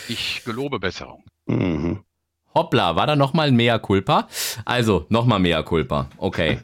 Ich 0.09 0.43
gelobe 0.45 0.79
Besserung. 0.79 1.25
Mhm. 1.47 2.05
Hoppla, 2.55 2.97
war 2.97 3.07
da 3.07 3.15
nochmal 3.15 3.49
ein 3.49 3.57
Mea 3.57 3.79
Culpa? 3.79 4.29
Also, 4.65 5.07
nochmal 5.09 5.39
Mea 5.39 5.63
Culpa. 5.63 6.09
Okay. 6.17 6.59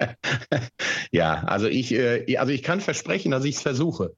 ja, 1.12 1.44
also 1.44 1.66
ich, 1.66 1.92
äh, 1.92 2.36
also 2.36 2.52
ich 2.52 2.62
kann 2.62 2.80
versprechen, 2.80 3.30
dass 3.30 3.44
ich 3.44 3.56
es 3.56 3.62
versuche. 3.62 4.14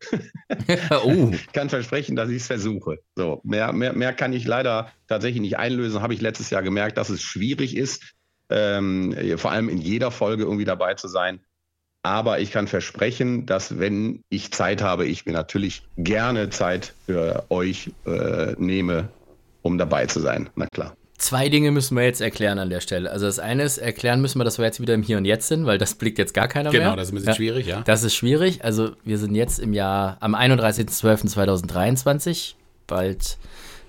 uh. 1.05 1.31
Ich 1.33 1.53
kann 1.53 1.69
versprechen, 1.69 2.17
dass 2.17 2.29
ich 2.29 2.39
es 2.39 2.47
versuche. 2.49 2.99
So, 3.15 3.41
mehr, 3.45 3.73
mehr, 3.73 3.93
mehr 3.93 4.13
kann 4.13 4.33
ich 4.33 4.47
leider 4.47 4.91
tatsächlich 5.07 5.43
nicht 5.43 5.59
einlösen. 5.59 6.03
Habe 6.03 6.15
ich 6.15 6.21
letztes 6.21 6.51
Jahr 6.51 6.63
gemerkt, 6.63 6.99
dass 6.99 7.09
es 7.09 7.23
schwierig 7.23 7.77
ist, 7.77 8.15
ähm, 8.51 9.15
vor 9.37 9.53
allem 9.53 9.69
in 9.69 9.79
jeder 9.79 10.11
Folge 10.11 10.43
irgendwie 10.43 10.65
dabei 10.65 10.95
zu 10.95 11.07
sein. 11.07 11.41
Aber 12.05 12.39
ich 12.39 12.53
kann 12.53 12.69
versprechen, 12.69 13.47
dass 13.47 13.79
wenn 13.79 14.23
ich 14.29 14.53
Zeit 14.53 14.83
habe, 14.83 15.07
ich 15.07 15.25
mir 15.25 15.33
natürlich 15.33 15.83
gerne 15.97 16.51
Zeit 16.51 16.93
für 17.07 17.47
euch 17.49 17.93
äh, 18.07 18.53
nehme, 18.59 19.09
um 19.63 19.79
dabei 19.79 20.05
zu 20.05 20.21
sein. 20.21 20.51
Na 20.55 20.67
klar. 20.67 20.95
Zwei 21.17 21.49
Dinge 21.49 21.71
müssen 21.71 21.97
wir 21.97 22.05
jetzt 22.05 22.21
erklären 22.21 22.59
an 22.59 22.69
der 22.69 22.81
Stelle. 22.81 23.11
Also 23.11 23.25
das 23.25 23.39
eine 23.39 23.63
ist, 23.63 23.79
erklären 23.79 24.21
müssen 24.21 24.39
wir, 24.39 24.45
dass 24.45 24.59
wir 24.59 24.67
jetzt 24.67 24.83
wieder 24.83 24.93
im 24.93 25.03
Hier 25.03 25.17
und 25.17 25.25
Jetzt 25.25 25.49
sind, 25.49 25.65
weil 25.65 25.79
das 25.79 25.95
blickt 25.95 26.19
jetzt 26.19 26.35
gar 26.35 26.47
keiner 26.47 26.69
genau, 26.71 26.83
mehr. 26.83 26.91
Genau, 26.91 26.97
das 26.97 27.09
ist 27.09 27.13
ein 27.13 27.15
bisschen 27.15 27.29
ja. 27.29 27.35
schwierig, 27.37 27.67
ja. 27.67 27.81
Das 27.87 28.03
ist 28.03 28.15
schwierig. 28.15 28.63
Also 28.63 28.91
wir 29.05 29.17
sind 29.17 29.35
jetzt 29.35 29.59
im 29.59 29.73
Jahr 29.73 30.19
am 30.21 30.35
31.12.2023, 30.35 32.57
bald 32.87 33.39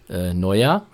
äh, 0.08 0.34
Neujahr. 0.34 0.86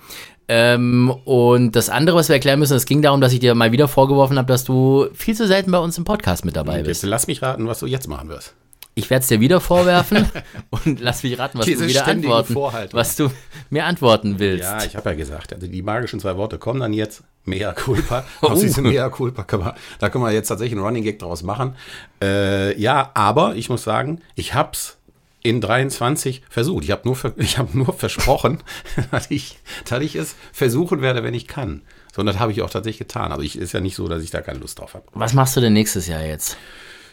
Ähm, 0.53 1.09
und 1.23 1.77
das 1.77 1.87
andere, 1.87 2.17
was 2.17 2.27
wir 2.27 2.33
erklären 2.33 2.59
müssen, 2.59 2.75
es 2.75 2.85
ging 2.85 3.01
darum, 3.01 3.21
dass 3.21 3.31
ich 3.31 3.39
dir 3.39 3.55
mal 3.55 3.71
wieder 3.71 3.87
vorgeworfen 3.87 4.37
habe, 4.37 4.47
dass 4.47 4.65
du 4.65 5.07
viel 5.13 5.33
zu 5.33 5.47
selten 5.47 5.71
bei 5.71 5.77
uns 5.77 5.97
im 5.97 6.03
Podcast 6.03 6.43
mit 6.43 6.57
dabei 6.57 6.83
bist. 6.83 7.03
Jetzt 7.03 7.09
lass 7.09 7.27
mich 7.27 7.41
raten, 7.41 7.67
was 7.67 7.79
du 7.79 7.85
jetzt 7.85 8.09
machen 8.09 8.27
wirst. 8.27 8.53
Ich 8.93 9.09
werde 9.09 9.21
es 9.21 9.27
dir 9.29 9.39
wieder 9.39 9.61
vorwerfen 9.61 10.29
und 10.69 10.99
lass 10.99 11.23
mich 11.23 11.39
raten, 11.39 11.57
was 11.57 11.65
Diese 11.65 11.83
du 11.83 11.89
wieder 11.89 12.05
antworten, 12.05 12.53
was 12.91 13.15
du 13.15 13.31
mir 13.69 13.85
antworten 13.85 14.39
willst. 14.39 14.65
Ja, 14.65 14.83
ich 14.83 14.97
habe 14.97 15.11
ja 15.11 15.15
gesagt, 15.15 15.53
also 15.53 15.67
die 15.67 15.81
magischen 15.81 16.19
zwei 16.19 16.35
Worte 16.35 16.57
kommen 16.57 16.81
dann 16.81 16.91
jetzt. 16.91 17.23
Mea 17.45 17.71
culpa. 17.71 18.25
Oh. 18.41 18.47
Aus 18.47 18.59
diesem 18.59 18.83
Mea 18.83 19.07
culpa 19.07 19.43
können 19.43 19.63
wir, 19.63 19.75
da 19.99 20.09
können 20.09 20.25
wir 20.25 20.31
jetzt 20.31 20.49
tatsächlich 20.49 20.77
einen 20.77 20.85
Running 20.85 21.03
Gag 21.03 21.19
draus 21.19 21.43
machen. 21.43 21.75
Äh, 22.21 22.77
ja, 22.77 23.11
aber 23.13 23.55
ich 23.55 23.69
muss 23.69 23.83
sagen, 23.83 24.19
ich 24.35 24.53
hab's 24.53 24.97
in 25.43 25.61
23 25.61 26.43
versucht. 26.49 26.83
Ich 26.83 26.91
habe 26.91 27.07
nur, 27.07 27.17
ich 27.37 27.57
hab 27.57 27.73
nur 27.73 27.93
versprochen, 27.93 28.61
dass 29.11 29.31
ich, 29.31 29.59
dass 29.89 30.01
ich 30.01 30.15
es 30.15 30.35
versuchen 30.51 31.01
werde, 31.01 31.23
wenn 31.23 31.33
ich 31.33 31.47
kann. 31.47 31.81
So, 32.13 32.21
und 32.21 32.25
das 32.25 32.39
habe 32.39 32.51
ich 32.51 32.61
auch 32.61 32.69
tatsächlich 32.69 32.99
getan. 32.99 33.31
Also 33.31 33.43
ich 33.43 33.57
ist 33.57 33.71
ja 33.71 33.79
nicht 33.79 33.95
so, 33.95 34.07
dass 34.07 34.23
ich 34.23 34.31
da 34.31 34.41
keine 34.41 34.59
Lust 34.59 34.79
drauf 34.79 34.93
habe. 34.93 35.05
Was 35.13 35.33
machst 35.33 35.55
du 35.55 35.61
denn 35.61 35.73
nächstes 35.73 36.07
Jahr 36.07 36.23
jetzt? 36.23 36.57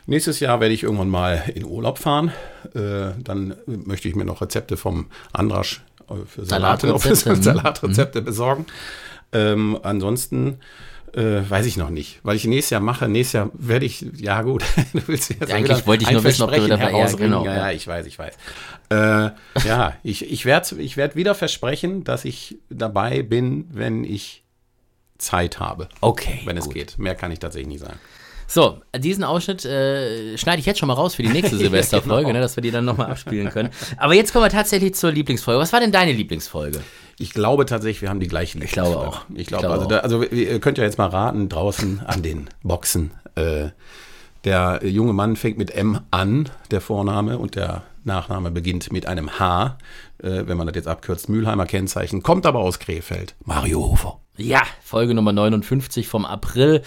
Nächstes 0.07 0.41
Jahr 0.41 0.61
werde 0.61 0.75
ich 0.75 0.85
irgendwann 0.85 1.11
mal 1.11 1.45
in 1.55 1.64
Urlaub 1.64 1.99
fahren. 1.99 2.33
Äh, 2.75 3.11
dann 3.23 3.55
möchte 3.67 4.09
ich 4.09 4.17
mir 4.17 4.25
noch 4.25 4.41
Rezepte 4.41 4.77
vom 4.77 5.09
Andrasch 5.33 5.83
äh, 6.09 6.14
für 6.27 6.47
Salate, 6.47 6.87
Salatrezepte, 6.88 7.37
für 7.37 7.43
Salatrezepte 7.43 8.21
mhm. 8.23 8.25
besorgen. 8.25 8.67
Ähm, 9.33 9.79
ansonsten 9.83 10.61
äh, 11.14 11.49
weiß 11.49 11.66
ich 11.66 11.77
noch 11.77 11.90
nicht, 11.90 12.21
weil 12.23 12.37
ich 12.37 12.44
nächstes 12.44 12.71
Jahr 12.71 12.81
mache. 12.81 13.09
Nächstes 13.09 13.35
Jahr 13.35 13.51
werde 13.55 13.87
ich, 13.87 14.05
ja 14.16 14.42
gut, 14.42 14.62
du 14.92 15.01
willst 15.07 15.31
jetzt 15.31 15.53
Eigentlich 15.53 15.87
wollte 15.87 16.05
ich 16.05 16.11
nur 16.11 16.25
wissen, 16.25 16.42
ob 16.42 16.53
du 16.53 16.66
dabei 16.66 16.92
ja, 16.92 17.12
genau. 17.12 17.44
Ja, 17.44 17.57
ja, 17.57 17.71
ich 17.71 17.87
weiß, 17.87 18.07
ich 18.07 18.18
weiß. 18.18 18.35
Äh, 18.90 19.31
ja, 19.66 19.97
ich, 20.03 20.31
ich 20.31 20.44
werde 20.44 20.81
ich 20.81 20.97
werd 20.97 21.16
wieder 21.16 21.35
versprechen, 21.35 22.05
dass 22.05 22.25
ich 22.25 22.59
dabei 22.71 23.23
bin, 23.23 23.66
wenn 23.73 24.05
ich 24.05 24.44
Zeit 25.18 25.61
habe. 25.61 25.88
Okay. 26.01 26.40
Wenn 26.44 26.57
gut. 26.57 26.68
es 26.68 26.73
geht. 26.73 26.99
Mehr 26.99 27.14
kann 27.14 27.33
ich 27.33 27.38
tatsächlich 27.38 27.68
nicht 27.68 27.81
sagen. 27.81 27.99
So, 28.51 28.81
diesen 28.97 29.25
Ausschnitt 29.25 29.66
äh, 29.66 30.38
schneide 30.38 30.61
ich 30.61 30.66
jetzt 30.66 30.79
schon 30.79 30.87
mal 30.87 30.94
raus 30.94 31.14
für 31.14 31.23
die 31.23 31.29
nächste 31.29 31.57
Silvesterfolge, 31.59 32.29
genau. 32.29 32.38
ne, 32.38 32.40
dass 32.40 32.57
wir 32.57 32.62
die 32.62 32.71
dann 32.71 32.87
nochmal 32.87 33.11
abspielen 33.11 33.51
können. 33.51 33.68
Aber 33.99 34.14
jetzt 34.14 34.33
kommen 34.33 34.47
wir 34.47 34.51
tatsächlich 34.51 34.94
zur 34.94 35.12
Lieblingsfolge. 35.12 35.61
Was 35.61 35.73
war 35.73 35.81
denn 35.81 35.92
deine 35.92 36.12
Lieblingsfolge? 36.12 36.81
Ich 37.18 37.33
glaube 37.33 37.66
tatsächlich, 37.66 38.02
wir 38.02 38.11
haben 38.11 38.20
die 38.20 38.28
gleichen. 38.28 38.62
Ich 38.62 38.70
glaube 38.70 38.98
auch. 38.98 39.24
Ich 39.35 39.46
glaube, 39.46 39.64
ich 39.64 39.68
glaube 39.68 39.68
also, 39.74 39.87
da, 39.87 39.98
also 39.98 40.22
ihr 40.22 40.61
könnt 40.61 40.78
ja 40.78 40.85
jetzt 40.85 40.98
mal 40.98 41.09
raten, 41.09 41.48
draußen 41.48 42.00
an 42.07 42.22
den 42.22 42.48
Boxen. 42.62 43.11
Äh, 43.35 43.70
der 44.44 44.81
junge 44.85 45.12
Mann 45.12 45.37
fängt 45.37 45.59
mit 45.59 45.72
M 45.72 46.00
an, 46.11 46.48
der 46.70 46.81
Vorname, 46.81 47.38
und 47.38 47.57
der 47.57 47.83
Nachname 48.04 48.50
beginnt 48.50 48.92
mit 48.92 49.07
einem 49.07 49.38
H, 49.38 49.78
äh, 50.18 50.42
wenn 50.46 50.57
man 50.57 50.66
das 50.66 50.76
jetzt 50.76 50.88
abkürzt, 50.88 51.28
Mülheimer 51.28 51.66
Kennzeichen, 51.66 52.22
kommt 52.22 52.46
aber 52.46 52.61
aus 52.61 52.78
Krefeld. 52.78 53.35
Mario 53.44 53.81
Hofer. 53.81 54.20
Ja, 54.38 54.62
Folge 54.83 55.14
Nummer 55.14 55.33
59 55.33 56.07
vom 56.07 56.24
April. 56.24 56.83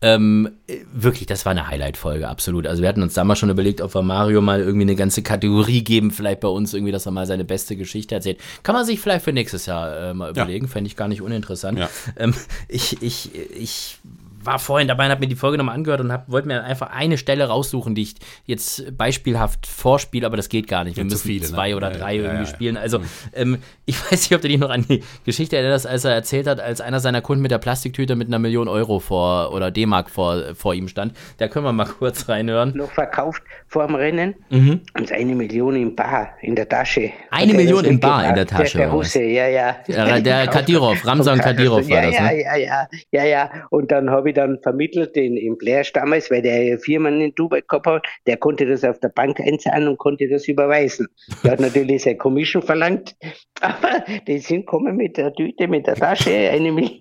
Ähm, 0.00 0.50
wirklich, 0.92 1.26
das 1.26 1.44
war 1.44 1.50
eine 1.50 1.68
Highlight-Folge, 1.68 2.26
absolut. 2.26 2.66
Also 2.66 2.80
wir 2.80 2.88
hatten 2.88 3.02
uns 3.02 3.12
damals 3.12 3.38
schon 3.38 3.50
überlegt, 3.50 3.82
ob 3.82 3.94
wir 3.94 4.02
Mario 4.02 4.40
mal 4.40 4.60
irgendwie 4.60 4.82
eine 4.82 4.96
ganze 4.96 5.22
Kategorie 5.22 5.84
geben, 5.84 6.10
vielleicht 6.10 6.40
bei 6.40 6.48
uns 6.48 6.72
irgendwie, 6.72 6.92
dass 6.92 7.04
er 7.04 7.12
mal 7.12 7.26
seine 7.26 7.44
beste 7.44 7.76
Geschichte 7.76 8.14
erzählt. 8.14 8.40
Kann 8.62 8.74
man 8.74 8.86
sich 8.86 9.00
vielleicht 9.00 9.24
für 9.24 9.34
nächstes 9.34 9.66
Jahr 9.66 10.10
äh, 10.10 10.14
mal 10.14 10.30
überlegen, 10.30 10.64
ja. 10.66 10.72
fände 10.72 10.88
ich 10.88 10.96
gar 10.96 11.08
nicht 11.08 11.20
uninteressant. 11.20 11.78
Ja. 11.78 11.90
Ähm, 12.16 12.32
ich, 12.68 13.02
ich, 13.02 13.34
ich 13.34 13.98
war 14.44 14.58
vorhin 14.58 14.88
dabei 14.88 15.06
und 15.06 15.10
habe 15.10 15.20
mir 15.20 15.28
die 15.28 15.36
Folge 15.36 15.58
nochmal 15.58 15.74
angehört 15.74 16.00
und 16.00 16.12
wollte 16.26 16.48
mir 16.48 16.62
einfach 16.64 16.90
eine 16.90 17.18
Stelle 17.18 17.44
raussuchen, 17.46 17.94
die 17.94 18.02
ich 18.02 18.14
jetzt 18.46 18.96
beispielhaft 18.96 19.66
vorspiele, 19.66 20.26
aber 20.26 20.36
das 20.36 20.48
geht 20.48 20.68
gar 20.68 20.84
nicht. 20.84 20.96
Wir 20.96 21.04
ja, 21.04 21.10
müssen 21.10 21.26
viele, 21.26 21.44
zwei 21.44 21.70
ne? 21.70 21.76
oder 21.76 21.90
drei 21.90 22.14
ja, 22.14 22.22
irgendwie 22.22 22.44
ja, 22.44 22.46
spielen. 22.46 22.76
Also 22.76 22.98
mhm. 22.98 23.04
ähm, 23.34 23.58
ich 23.86 24.00
weiß 24.10 24.30
nicht, 24.30 24.34
ob 24.34 24.42
du 24.42 24.48
dich 24.48 24.58
noch 24.58 24.70
an 24.70 24.84
die 24.88 25.02
Geschichte 25.24 25.56
erinnerst, 25.56 25.86
als 25.86 26.04
er 26.04 26.12
erzählt 26.12 26.46
hat, 26.46 26.60
als 26.60 26.80
einer 26.80 27.00
seiner 27.00 27.20
Kunden 27.20 27.42
mit 27.42 27.50
der 27.50 27.58
Plastiktüte 27.58 28.16
mit 28.16 28.28
einer 28.28 28.38
Million 28.38 28.68
Euro 28.68 28.98
vor 28.98 29.52
oder 29.52 29.70
D-Mark 29.70 30.10
vor, 30.10 30.54
vor 30.54 30.74
ihm 30.74 30.88
stand. 30.88 31.14
Da 31.38 31.48
können 31.48 31.64
wir 31.64 31.72
mal 31.72 31.86
kurz 31.86 32.28
reinhören. 32.28 32.72
Noch 32.76 32.90
verkauft 32.90 33.42
vor 33.66 33.86
dem 33.86 33.96
Rennen 33.96 34.34
mhm. 34.50 34.80
und 34.96 35.12
eine 35.12 35.34
Million 35.34 35.76
in 35.76 35.94
Bar 35.94 36.34
in 36.42 36.54
der 36.54 36.68
Tasche. 36.68 37.10
Eine 37.30 37.54
Million 37.54 37.84
in 37.84 38.00
Bar 38.00 38.28
in 38.28 38.34
der 38.34 38.46
Tasche. 38.46 38.78
Der, 38.78 38.86
der 38.86 38.94
Russe, 38.94 39.22
ja, 39.22 39.48
ja. 39.48 39.76
Der, 39.88 40.20
der 40.20 40.46
Kadirov, 40.46 41.04
Ramsan 41.06 41.40
Kadirov 41.40 41.88
war 41.88 42.02
das, 42.02 42.20
ne? 42.20 42.42
Ja, 42.42 42.56
ja, 42.56 42.56
ja, 42.56 42.88
ja, 43.10 43.24
ja. 43.24 43.50
Und 43.70 43.90
dann 43.90 44.10
habe 44.10 44.30
ich 44.30 44.33
dann 44.34 44.58
vermittelt 44.60 45.16
in, 45.16 45.36
in 45.36 45.56
Blair 45.56 45.84
damals, 45.92 46.30
weil 46.30 46.42
der 46.42 46.78
Firmen 46.78 47.20
in 47.20 47.34
Dubai 47.34 47.62
gehabt 47.62 47.86
hat, 47.86 48.06
der 48.26 48.36
konnte 48.36 48.66
das 48.66 48.84
auf 48.84 48.98
der 49.00 49.08
Bank 49.08 49.40
einzahlen 49.40 49.88
und 49.88 49.98
konnte 49.98 50.28
das 50.28 50.48
überweisen. 50.48 51.08
Der 51.42 51.52
hat 51.52 51.60
natürlich 51.60 52.02
seine 52.02 52.16
Commission 52.16 52.62
verlangt, 52.62 53.16
aber 53.60 54.04
die 54.26 54.38
sind 54.38 54.66
kommen 54.66 54.96
mit 54.96 55.16
der 55.16 55.32
Tüte, 55.32 55.68
mit 55.68 55.86
der 55.86 55.94
Tasche, 55.94 56.30
eine 56.30 56.72
Million. 56.72 57.00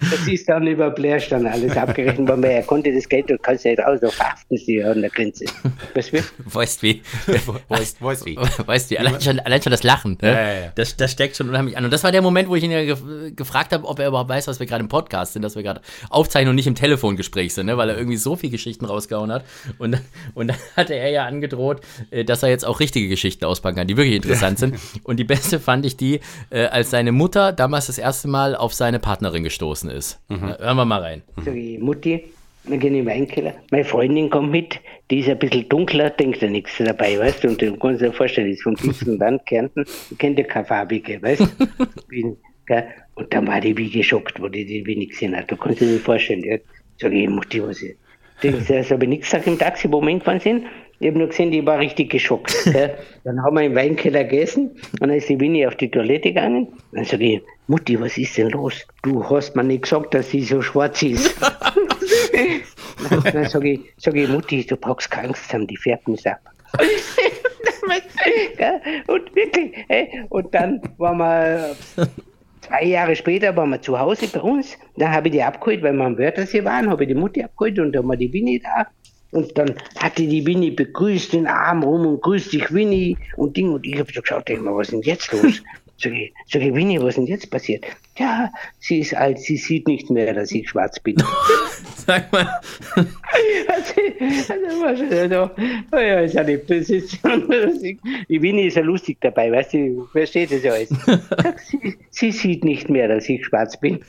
Das 0.00 0.26
ist 0.26 0.48
dann 0.48 0.66
über 0.66 0.90
Blair 0.90 1.20
dann 1.28 1.46
alles 1.46 1.76
abgerechnet, 1.76 2.26
weil 2.28 2.36
man, 2.36 2.50
er 2.50 2.62
konnte 2.62 2.92
das 2.92 3.08
Geld 3.08 3.30
und 3.30 3.42
kannst 3.42 3.64
ja 3.64 3.74
raus, 3.74 4.02
auf 4.02 4.14
verhaften 4.14 4.56
sie 4.56 4.82
an 4.82 5.00
der 5.00 5.10
Grenze. 5.10 5.44
Was 5.94 6.12
wird? 6.12 6.24
Weißt 6.44 6.82
wie? 6.82 7.02
Weißt, 7.68 8.02
weißt 8.02 8.26
wie? 8.26 8.36
Weißt 8.66 8.90
wie? 8.90 8.98
Allein 8.98 9.20
schon, 9.20 9.40
allein 9.40 9.62
schon 9.62 9.70
das 9.70 9.82
Lachen, 9.82 10.18
ne? 10.22 10.28
ja, 10.28 10.40
ja, 10.40 10.60
ja. 10.60 10.72
Das, 10.74 10.96
das 10.96 11.12
steckt 11.12 11.36
schon 11.36 11.48
unheimlich 11.48 11.76
an. 11.76 11.84
Und 11.84 11.92
das 11.92 12.02
war 12.04 12.12
der 12.12 12.22
Moment, 12.22 12.48
wo 12.48 12.56
ich 12.56 12.64
ihn 12.64 12.70
ja 12.70 12.84
ge 12.84 12.96
gefragt 13.34 13.72
habe, 13.72 13.86
ob 13.86 13.98
er 13.98 14.08
überhaupt 14.08 14.28
weiß, 14.28 14.46
was 14.48 14.60
wir 14.60 14.66
gerade 14.66 14.82
im 14.82 14.88
Podcast 14.88 15.34
sind, 15.34 15.42
dass 15.42 15.54
wir 15.54 15.62
gerade 15.62 15.80
aufzeichnen 16.08 16.50
und 16.50 16.56
nicht 16.56 16.66
im 16.66 16.74
Telefongespräch 16.74 17.54
sind, 17.54 17.66
ne? 17.66 17.76
weil 17.76 17.90
er 17.90 17.96
irgendwie 17.96 18.16
so 18.16 18.36
viele 18.36 18.50
Geschichten 18.52 18.84
rausgehauen 18.84 19.30
hat. 19.30 19.44
Und, 19.78 20.00
und 20.34 20.48
dann 20.48 20.56
hatte 20.76 20.94
er 20.94 21.10
ja 21.10 21.26
angedroht, 21.26 21.80
äh, 22.10 22.24
dass 22.24 22.42
er 22.42 22.48
jetzt 22.48 22.64
auch 22.64 22.80
richtige 22.80 23.08
Geschichten 23.08 23.44
auspacken 23.44 23.76
kann, 23.76 23.86
die 23.86 23.96
wirklich 23.96 24.16
interessant 24.16 24.58
sind. 24.58 24.76
Und 25.04 25.18
die 25.18 25.24
beste 25.24 25.60
fand 25.60 25.86
ich 25.86 25.96
die, 25.96 26.20
äh, 26.50 26.66
als 26.66 26.90
seine 26.90 27.12
Mutter 27.12 27.52
damals 27.52 27.86
das 27.86 27.98
erste 27.98 28.28
Mal 28.28 28.54
auf 28.54 28.74
seine 28.74 28.98
Partnerin 28.98 29.44
gestoßen 29.44 29.89
ist. 29.90 30.20
Mhm. 30.28 30.56
Hören 30.58 30.76
wir 30.76 30.84
mal 30.84 31.00
rein. 31.00 31.22
Sag 31.44 31.54
ich, 31.54 31.78
Mutti, 31.78 32.24
wir 32.64 32.78
gehen 32.78 32.94
in 32.94 33.04
den 33.04 33.06
Weinkeller. 33.06 33.54
Meine 33.70 33.84
Freundin 33.84 34.30
kommt 34.30 34.50
mit, 34.50 34.80
die 35.10 35.20
ist 35.20 35.28
ein 35.28 35.38
bisschen 35.38 35.68
dunkler, 35.68 36.10
denkt 36.10 36.42
ja 36.42 36.48
nichts 36.48 36.72
dabei, 36.78 37.18
weißt 37.18 37.44
du? 37.44 37.48
Und 37.48 37.62
du 37.62 37.76
kannst 37.76 38.02
dir 38.02 38.12
vorstellen, 38.12 38.48
die 38.48 38.54
ist 38.54 38.62
vom 38.62 38.76
tiefsten 38.76 39.18
Land, 39.18 39.46
Kärnten, 39.46 39.84
kennt 40.18 40.38
ja 40.38 40.44
keine 40.44 40.66
farbige, 40.66 41.20
weißt 41.22 41.40
du? 41.40 42.36
Und 43.14 43.34
dann 43.34 43.48
war 43.48 43.60
die 43.60 43.76
wie 43.76 43.90
geschockt, 43.90 44.40
wo 44.40 44.48
die 44.48 44.64
die 44.64 44.86
wie 44.86 44.96
nichts 44.96 45.18
gesehen 45.18 45.36
hat. 45.36 45.50
Du 45.50 45.56
kannst 45.56 45.80
dir 45.80 45.86
nicht 45.86 46.04
vorstellen. 46.04 46.44
Ja. 46.44 46.56
Sag 46.98 47.12
ich, 47.12 47.28
Mutti, 47.28 47.62
was 47.62 47.82
ist? 47.82 47.96
Denkst 48.42 48.66
du, 48.68 48.90
habe 48.90 49.04
ich 49.04 49.08
nichts 49.08 49.30
gesagt 49.30 49.46
im 49.46 49.58
Taxi, 49.58 49.90
wo 49.90 50.00
wir 50.00 50.08
hingefahren 50.08 50.40
sind? 50.40 50.66
Ich 51.00 51.08
habe 51.08 51.18
nur 51.18 51.28
gesehen, 51.28 51.50
die 51.50 51.64
war 51.64 51.78
richtig 51.78 52.10
geschockt. 52.10 52.54
dann 53.24 53.42
haben 53.42 53.56
wir 53.56 53.64
im 53.64 53.74
Weinkeller 53.74 54.22
gegessen 54.24 54.72
und 54.92 55.00
dann 55.00 55.14
ist 55.14 55.30
die 55.30 55.40
Winnie 55.40 55.66
auf 55.66 55.74
die 55.76 55.90
Toilette 55.90 56.28
gegangen. 56.28 56.68
Dann 56.92 57.04
sage 57.04 57.24
ich, 57.24 57.42
Mutti, 57.68 57.98
was 57.98 58.18
ist 58.18 58.36
denn 58.36 58.50
los? 58.50 58.86
Du 59.02 59.24
hast 59.30 59.56
mir 59.56 59.64
nicht 59.64 59.84
gesagt, 59.84 60.12
dass 60.12 60.30
sie 60.30 60.42
so 60.42 60.60
schwarz 60.60 61.02
ist. 61.02 61.40
dann 63.32 63.48
sage 63.48 63.70
ich, 63.70 63.80
sag 63.96 64.14
ich, 64.14 64.28
Mutti, 64.28 64.66
du 64.66 64.76
brauchst 64.76 65.10
keine 65.10 65.28
Angst 65.28 65.50
haben, 65.54 65.66
die 65.66 65.78
färben 65.78 66.14
es 66.14 66.26
ab. 66.26 66.40
und 69.06 69.34
wirklich, 69.34 69.74
und 70.28 70.54
dann 70.54 70.82
waren 70.98 71.16
wir 71.16 71.76
zwei 72.60 72.84
Jahre 72.84 73.16
später 73.16 73.56
waren 73.56 73.70
wir 73.70 73.80
zu 73.80 73.98
Hause 73.98 74.28
bei 74.32 74.40
uns. 74.40 74.78
Da 74.96 75.10
habe 75.10 75.28
ich 75.28 75.32
die 75.32 75.42
abgeholt, 75.42 75.82
weil 75.82 75.94
wir 75.94 76.04
am 76.04 76.18
Wörthersee 76.18 76.62
waren, 76.62 76.90
habe 76.90 77.04
ich 77.04 77.08
die 77.08 77.14
Mutti 77.14 77.42
abgeholt 77.42 77.78
und 77.78 77.92
da 77.92 78.06
war 78.06 78.16
die 78.16 78.32
Winnie 78.32 78.60
da. 78.60 78.86
Und 79.32 79.56
dann 79.56 79.74
hatte 79.96 80.26
die 80.26 80.44
Winnie 80.44 80.72
begrüßt 80.72 81.32
den 81.32 81.46
Arm 81.46 81.82
rum 81.82 82.06
und 82.06 82.22
grüßt 82.22 82.52
dich 82.52 82.72
Winnie 82.72 83.16
und 83.36 83.56
Ding. 83.56 83.72
Und 83.72 83.86
ich 83.86 83.98
habe 83.98 84.12
so 84.12 84.20
geschaut, 84.20 84.48
denk 84.48 84.62
mal, 84.62 84.74
was 84.74 84.88
ist 84.88 84.92
denn 84.92 85.02
jetzt 85.02 85.32
los? 85.32 85.62
Sag 86.02 86.14
ich, 86.14 86.32
sag 86.46 86.62
ich, 86.62 86.72
Winnie, 86.74 86.98
was 86.98 87.10
ist 87.10 87.16
denn 87.18 87.26
jetzt 87.26 87.50
passiert? 87.50 87.84
Ja, 88.16 88.50
sie 88.78 89.00
ist 89.00 89.14
alt, 89.14 89.38
sie 89.38 89.58
sieht 89.58 89.86
nicht 89.86 90.08
mehr, 90.08 90.32
dass 90.32 90.50
ich 90.50 90.66
schwarz 90.66 90.98
bin. 90.98 91.16
Sag 92.06 92.32
mal. 92.32 92.48
also, 93.68 95.14
also, 95.14 95.50
oh 95.92 95.96
ja, 95.96 96.20
ist 96.20 96.36
ja 96.36 96.42
nicht, 96.42 96.70
das 96.70 96.88
ist, 96.88 97.18
die 97.22 98.42
Winnie 98.42 98.68
ist 98.68 98.76
ja 98.76 98.82
lustig 98.82 99.18
dabei, 99.20 99.52
weißt 99.52 99.74
du, 99.74 100.06
versteht 100.10 100.50
das 100.50 100.62
ja 100.62 100.72
alles. 100.72 100.88
Sie, 101.66 101.98
sie 102.08 102.32
sieht 102.32 102.64
nicht 102.64 102.88
mehr, 102.88 103.06
dass 103.06 103.28
ich 103.28 103.44
schwarz 103.44 103.78
bin. 103.78 104.02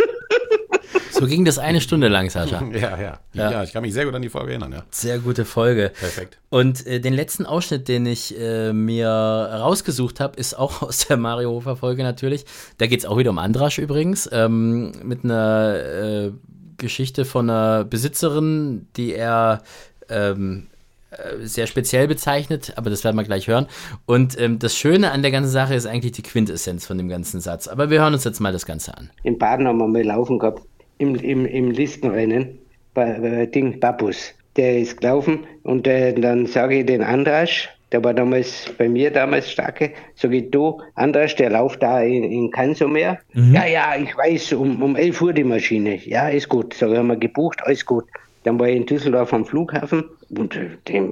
So 1.12 1.28
ging 1.28 1.46
das 1.46 1.60
eine 1.60 1.82
Stunde 1.82 2.08
lang, 2.08 2.30
Sascha. 2.30 2.64
Ja, 2.72 2.98
ja, 2.98 3.20
ja. 3.34 3.52
Ja, 3.52 3.64
ich 3.64 3.74
kann 3.74 3.84
mich 3.84 3.94
sehr 3.94 4.06
gut 4.06 4.16
an 4.16 4.22
die 4.22 4.30
Folge 4.30 4.52
erinnern, 4.52 4.72
ja. 4.72 4.84
Sehr 4.90 5.20
gute 5.20 5.46
Folge. 5.46 5.92
Perfekt. 5.98 6.40
Und 6.50 6.88
äh, 6.88 7.00
den 7.00 7.14
letzten 7.14 7.46
Ausschnitt, 7.46 7.88
den 7.88 8.06
ich 8.06 8.40
äh, 8.40 8.74
mir 8.74 9.08
rausgesucht 9.10 10.20
habe, 10.20 10.38
ist 10.38 10.58
auch 10.58 10.82
aus 10.82 11.08
der 11.08 11.18
Mario 11.18 11.52
Hofer 11.52 11.76
Folge 11.76 12.04
natürlich. 12.04 12.46
Da 12.78 12.88
geht 12.88 13.00
es 13.00 13.06
auch 13.06 13.18
wieder 13.18 13.30
um 13.30 13.38
Andrasch 13.38 13.78
übrigens, 13.78 14.30
ähm, 14.32 14.94
mit 15.04 15.24
einer 15.24 15.76
äh, 15.76 16.32
Geschichte 16.78 17.26
von 17.26 17.50
einer 17.50 17.84
Besitzerin, 17.84 18.88
die 18.96 19.14
er 19.14 19.62
ähm, 20.10 20.68
äh, 21.12 21.46
sehr 21.46 21.68
speziell 21.68 22.08
bezeichnet, 22.08 22.74
aber 22.78 22.90
das 22.90 23.04
werden 23.04 23.18
wir 23.18 23.26
gleich 23.26 23.48
hören. 23.48 23.68
Und 24.06 24.40
ähm, 24.40 24.60
das 24.60 24.78
Schöne 24.78 25.12
an 25.12 25.22
der 25.22 25.32
ganzen 25.32 25.52
Sache 25.52 25.76
ist 25.76 25.86
eigentlich 25.86 26.14
die 26.14 26.22
Quintessenz 26.22 26.86
von 26.86 26.98
dem 26.98 27.10
ganzen 27.10 27.42
Satz. 27.42 27.68
Aber 27.68 27.90
wir 27.90 28.00
hören 28.00 28.14
uns 28.14 28.24
jetzt 28.24 28.40
mal 28.40 28.54
das 28.54 28.66
Ganze 28.66 28.98
an. 28.98 29.10
In 29.24 29.38
Baden 29.38 29.68
haben 29.68 29.78
wir 29.78 29.88
mal 29.88 30.04
laufen 30.04 30.40
gehabt, 30.40 30.64
im, 31.02 31.16
im, 31.16 31.46
im 31.46 31.72
Listenrennen, 31.72 32.60
bei, 32.94 33.20
bei 33.20 33.46
Ding 33.46 33.80
Babus. 33.80 34.34
Der 34.58 34.80
ist 34.80 35.00
gelaufen 35.00 35.46
und 35.64 35.88
äh, 35.88 36.14
dann 36.14 36.46
sage 36.46 36.80
ich 36.80 36.86
den 36.86 37.02
Andrasch, 37.02 37.70
der 37.92 38.04
war 38.04 38.14
damals 38.14 38.72
bei 38.78 38.88
mir 38.88 39.12
damals 39.12 39.52
starke, 39.52 39.92
sage 40.16 40.38
ich, 40.38 40.52
du, 40.52 40.82
Andras, 40.96 41.36
der 41.36 41.50
läuft 41.50 41.84
da 41.84 42.02
in, 42.02 42.24
in 42.24 42.50
Kansomer. 42.52 43.18
Mhm. 43.34 43.54
Ja, 43.54 43.66
ja, 43.66 43.96
ich 44.02 44.16
weiß, 44.16 44.54
um, 44.54 44.82
um 44.82 44.96
11 44.96 45.22
Uhr 45.22 45.34
die 45.34 45.44
Maschine. 45.44 45.96
Ja, 45.96 46.30
ist 46.30 46.48
gut. 46.48 46.74
Sag 46.74 46.92
ich, 46.92 46.98
haben 46.98 47.08
wir 47.08 47.18
gebucht, 47.18 47.62
alles 47.64 47.86
gut. 47.86 48.06
Dann 48.44 48.60
war 48.60 48.68
ich 48.68 48.76
in 48.76 48.86
Düsseldorf 48.86 49.34
am 49.34 49.46
Flughafen 49.46 50.04
und 50.38 50.56
äh, 50.56 50.70
dem 50.88 51.12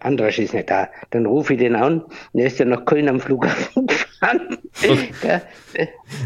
Andras 0.00 0.38
ist 0.38 0.52
nicht 0.52 0.70
da. 0.70 0.88
Dann 1.10 1.26
rufe 1.26 1.54
ich 1.54 1.58
den 1.58 1.74
an 1.74 2.02
und 2.02 2.40
er 2.40 2.46
ist 2.46 2.58
ja 2.58 2.64
nach 2.66 2.84
Köln 2.84 3.08
am 3.08 3.20
Flughafen 3.20 3.86
gefahren. 3.86 4.58
Okay. 4.82 5.40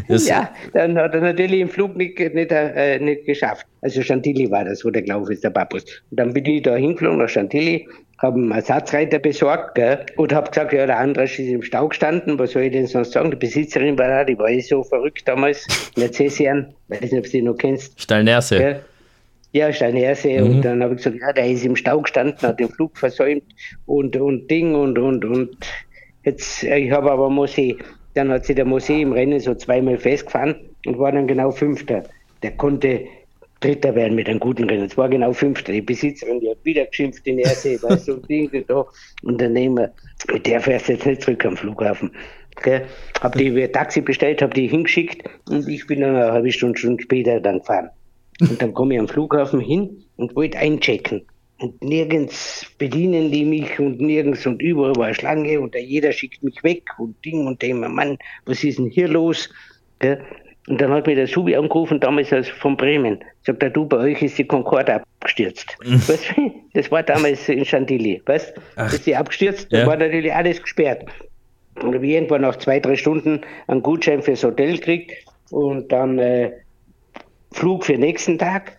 ja, 0.07 0.53
dann 0.73 0.97
hat 0.97 1.13
er 1.13 1.21
natürlich 1.21 1.59
den 1.59 1.69
Flug 1.69 1.95
nicht, 1.95 2.19
nicht, 2.19 2.51
äh, 2.51 2.99
nicht 2.99 3.25
geschafft. 3.25 3.65
Also 3.81 4.01
Chantilly 4.01 4.51
war 4.51 4.65
das, 4.65 4.83
wo 4.83 4.89
der 4.89 5.03
gelaufen 5.03 5.31
ist, 5.31 5.43
der 5.43 5.51
Babus. 5.51 5.83
Und 6.09 6.19
dann 6.19 6.33
bin 6.33 6.45
ich 6.45 6.63
da 6.63 6.75
hingeflogen 6.75 7.19
nach 7.19 7.29
Chantilly, 7.29 7.87
habe 8.17 8.37
einen 8.37 8.51
Ersatzreiter 8.51 9.19
besorgt 9.19 9.75
gell, 9.75 10.05
und 10.17 10.33
habe 10.33 10.49
gesagt, 10.49 10.73
ja, 10.73 10.85
der 10.85 10.99
Andras 10.99 11.31
ist 11.31 11.47
im 11.47 11.63
Stau 11.63 11.87
gestanden, 11.87 12.37
was 12.37 12.51
soll 12.51 12.63
ich 12.63 12.71
denn 12.73 12.87
sonst 12.87 13.13
sagen? 13.13 13.31
Die 13.31 13.37
Besitzerin 13.37 13.97
war 13.97 14.07
da, 14.09 14.23
die 14.23 14.37
war 14.37 14.49
eh 14.49 14.59
so 14.59 14.83
verrückt 14.83 15.27
damals, 15.27 15.65
Mercesian, 15.97 16.73
weiß 16.89 17.01
nicht, 17.01 17.13
ob 17.15 17.23
du 17.23 17.31
die 17.31 17.41
noch 17.41 17.57
kennst. 17.57 17.99
Stallnerse. 17.99 18.81
Ja, 19.53 19.71
Steinhersee. 19.71 20.39
Mhm. 20.39 20.49
Und 20.49 20.61
dann 20.63 20.83
habe 20.83 20.93
ich 20.95 21.03
gesagt, 21.03 21.17
ja, 21.19 21.33
der 21.33 21.49
ist 21.49 21.65
im 21.65 21.75
Stau 21.75 22.01
gestanden, 22.01 22.41
hat 22.41 22.59
den 22.59 22.69
Flug 22.69 22.97
versäumt 22.97 23.43
und, 23.85 24.15
und 24.15 24.49
Ding 24.49 24.75
und, 24.75 24.97
und, 24.97 25.25
und. 25.25 25.57
Jetzt, 26.23 26.63
ich 26.63 26.91
habe 26.91 27.11
aber 27.11 27.29
Mosee. 27.29 27.77
Dann 28.13 28.29
hat 28.29 28.45
sich 28.45 28.55
der 28.55 28.65
Mosee 28.65 29.01
im 29.01 29.13
Rennen 29.13 29.39
so 29.39 29.55
zweimal 29.55 29.97
festgefahren 29.97 30.55
und 30.85 30.99
war 30.99 31.11
dann 31.11 31.27
genau 31.27 31.51
Fünfter. 31.51 32.03
Der 32.43 32.51
konnte 32.51 33.05
Dritter 33.61 33.93
werden 33.93 34.15
mit 34.15 34.27
einem 34.27 34.39
guten 34.39 34.69
Rennen. 34.69 34.85
Es 34.85 34.97
war 34.97 35.07
genau 35.07 35.33
Fünfter. 35.33 35.71
Die 35.71 35.81
Besitzerin, 35.81 36.39
die 36.39 36.49
hat 36.49 36.57
wieder 36.63 36.85
geschimpft 36.85 37.25
in 37.27 37.39
Ersee, 37.39 37.77
weißt 37.81 38.07
du, 38.07 38.15
Ding 38.17 38.49
da. 38.67 38.85
Unternehmer, 39.23 39.91
mit 40.31 40.45
der 40.45 40.59
fährst 40.59 40.89
jetzt 40.89 41.05
nicht 41.05 41.21
zurück 41.21 41.45
am 41.45 41.55
Flughafen. 41.55 42.11
Okay. 42.57 42.81
Hab 43.21 43.35
die 43.35 43.67
Taxi 43.67 44.01
bestellt, 44.01 44.41
hab 44.41 44.53
die 44.53 44.67
hingeschickt 44.67 45.23
und 45.49 45.67
ich 45.67 45.87
bin 45.87 46.01
dann 46.01 46.15
eine 46.15 46.31
halbe 46.31 46.51
Stunde, 46.51 46.77
Stunde 46.77 47.03
später 47.03 47.39
dann 47.39 47.59
gefahren. 47.59 47.89
Und 48.41 48.61
dann 48.61 48.73
komme 48.73 48.95
ich 48.95 48.99
am 48.99 49.07
Flughafen 49.07 49.59
hin 49.59 50.03
und 50.17 50.35
wollte 50.35 50.57
einchecken. 50.57 51.25
Und 51.59 51.83
nirgends 51.83 52.65
bedienen 52.79 53.31
die 53.31 53.45
mich 53.45 53.79
und 53.79 54.01
nirgends 54.01 54.47
und 54.47 54.61
überall 54.61 54.95
war 54.95 55.13
Schlange 55.13 55.59
und 55.59 55.75
jeder 55.75 56.11
schickt 56.11 56.41
mich 56.41 56.63
weg 56.63 56.83
und 56.97 57.23
Ding 57.23 57.45
und 57.45 57.61
dem, 57.61 57.81
Mann, 57.81 58.17
was 58.45 58.63
ist 58.63 58.79
denn 58.79 58.87
hier 58.87 59.07
los? 59.07 59.47
Gell? 59.99 60.23
Und 60.67 60.79
dann 60.79 60.91
hat 60.91 61.07
mir 61.07 61.15
der 61.15 61.27
Subi 61.27 61.55
angerufen, 61.55 61.99
damals 61.99 62.31
aus 62.33 62.47
von 62.47 62.77
Bremen. 62.77 63.19
Sagt 63.43 63.61
er, 63.61 63.69
du, 63.69 63.85
bei 63.85 63.97
euch 63.97 64.21
ist 64.21 64.37
die 64.37 64.45
Concorde 64.45 64.95
abgestürzt. 64.95 65.77
Mhm. 65.85 66.07
weißt, 66.07 66.33
das 66.73 66.91
war 66.91 67.03
damals 67.03 67.49
in 67.49 67.65
Chantilly. 67.65 68.21
Weißt 68.25 68.55
du? 68.75 68.83
Ist 68.83 69.05
die 69.05 69.15
abgestürzt, 69.15 69.71
ja. 69.71 69.81
da 69.81 69.87
war 69.87 69.97
natürlich 69.97 70.33
alles 70.33 70.61
gesperrt. 70.61 71.05
Und 71.81 71.93
habe 71.93 72.07
irgendwann 72.07 72.41
nach 72.41 72.55
zwei, 72.57 72.79
drei 72.79 72.95
Stunden 72.95 73.41
einen 73.67 73.81
Gutschein 73.81 74.21
fürs 74.21 74.43
Hotel 74.43 74.73
gekriegt 74.77 75.11
und 75.51 75.91
dann 75.91 76.19
äh, 76.19 76.51
Flug 77.51 77.85
für 77.85 77.93
den 77.93 78.01
nächsten 78.01 78.37
Tag. 78.37 78.77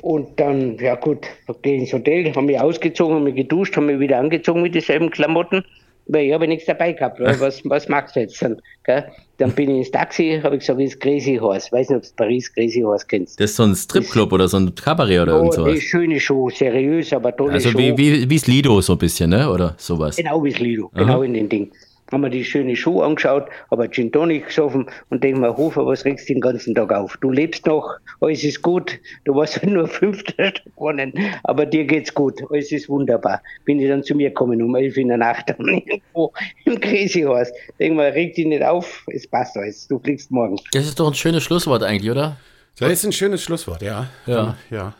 Und 0.00 0.40
dann, 0.40 0.78
ja 0.78 0.94
gut, 0.94 1.26
gehe 1.60 1.78
ins 1.78 1.92
Hotel, 1.92 2.30
habe 2.30 2.42
mich 2.42 2.58
ausgezogen, 2.58 3.16
habe 3.16 3.24
mich 3.24 3.36
geduscht, 3.36 3.76
habe 3.76 3.86
mich 3.86 4.00
wieder 4.00 4.18
angezogen 4.18 4.62
mit 4.62 4.74
dieselben 4.74 5.10
Klamotten 5.10 5.64
weil 6.06 6.26
ich 6.26 6.32
habe 6.32 6.48
nichts 6.48 6.66
dabei 6.66 6.92
gehabt. 6.92 7.20
Was, 7.40 7.62
was 7.64 7.88
magst 7.88 8.16
du 8.16 8.20
jetzt 8.20 8.40
dann? 8.42 8.60
Gell? 8.84 9.04
Dann 9.38 9.52
bin 9.52 9.70
ich 9.70 9.78
ins 9.78 9.90
Taxi, 9.90 10.40
habe 10.42 10.56
ich 10.56 10.60
gesagt, 10.60 10.80
ist 10.80 11.00
Crazy 11.00 11.36
Horse. 11.36 11.70
Weiß 11.72 11.88
nicht, 11.88 11.96
ob 11.96 12.02
du 12.02 12.08
Paris 12.16 12.52
Crazy 12.52 12.80
Horse 12.80 13.06
kennst. 13.08 13.40
Das 13.40 13.50
ist 13.50 13.56
so 13.56 13.64
ein 13.64 13.74
Stripclub 13.74 14.32
oder 14.32 14.48
so 14.48 14.58
ein 14.58 14.74
Kabarett 14.74 15.20
oder 15.20 15.34
oh, 15.34 15.38
irgend 15.38 15.54
sowas. 15.54 15.80
schöne 15.80 16.20
Show, 16.20 16.50
seriös, 16.50 17.12
aber 17.12 17.34
tolle 17.36 17.54
also 17.54 17.70
Show. 17.70 17.78
Also 17.78 17.98
wie, 17.98 18.28
wie, 18.28 18.34
es 18.34 18.46
Lido 18.46 18.80
so 18.80 18.92
ein 18.92 18.98
bisschen, 18.98 19.30
ne? 19.30 19.50
Oder 19.50 19.74
sowas. 19.78 20.16
Genau 20.16 20.42
wie 20.44 20.50
Lido, 20.50 20.90
Aha. 20.94 21.02
genau 21.02 21.22
in 21.22 21.34
den 21.34 21.48
Ding 21.48 21.72
haben 22.12 22.22
wir 22.22 22.30
die 22.30 22.44
schöne 22.44 22.76
Schuhe 22.76 23.04
angeschaut, 23.04 23.48
aber 23.70 23.90
Gin 23.90 24.12
Tonic 24.12 24.46
gesoffen 24.46 24.86
und 25.10 25.24
denken 25.24 25.40
mir, 25.40 25.56
Hofer, 25.56 25.86
was 25.86 26.04
regst 26.04 26.28
du 26.28 26.34
den 26.34 26.40
ganzen 26.40 26.74
Tag 26.74 26.92
auf? 26.92 27.16
Du 27.20 27.30
lebst 27.30 27.66
noch, 27.66 27.96
alles 28.20 28.44
ist 28.44 28.62
gut, 28.62 28.98
du 29.24 29.34
warst 29.34 29.62
nur 29.66 29.88
Fünfter 29.88 30.52
gewonnen, 30.76 31.12
aber 31.44 31.66
dir 31.66 31.84
geht's 31.84 32.12
gut, 32.12 32.40
alles 32.50 32.70
ist 32.70 32.88
wunderbar. 32.88 33.42
Bin 33.64 33.80
ich 33.80 33.88
dann 33.88 34.02
zu 34.02 34.14
mir 34.14 34.28
gekommen 34.28 34.62
um 34.62 34.76
elf 34.76 34.96
in 34.96 35.08
der 35.08 35.16
Nacht 35.16 35.48
irgendwo 35.58 36.32
im 36.64 36.78
Crazy 36.78 37.22
Horse. 37.22 37.52
Denk 37.78 37.96
mal, 37.96 38.10
reg 38.10 38.34
dich 38.34 38.46
nicht 38.46 38.62
auf, 38.62 39.04
es 39.12 39.26
passt 39.26 39.56
alles, 39.56 39.88
du 39.88 39.98
fliegst 39.98 40.30
morgen. 40.30 40.56
Das 40.72 40.86
ist 40.86 41.00
doch 41.00 41.08
ein 41.08 41.14
schönes 41.14 41.42
Schlusswort 41.42 41.82
eigentlich, 41.82 42.10
oder? 42.10 42.36
Das 42.78 42.90
ist 42.90 43.04
ein 43.04 43.12
schönes 43.12 43.42
Schlusswort, 43.42 43.82
ja. 43.82 44.08
Ja. 44.26 44.56
ja. 44.70 44.94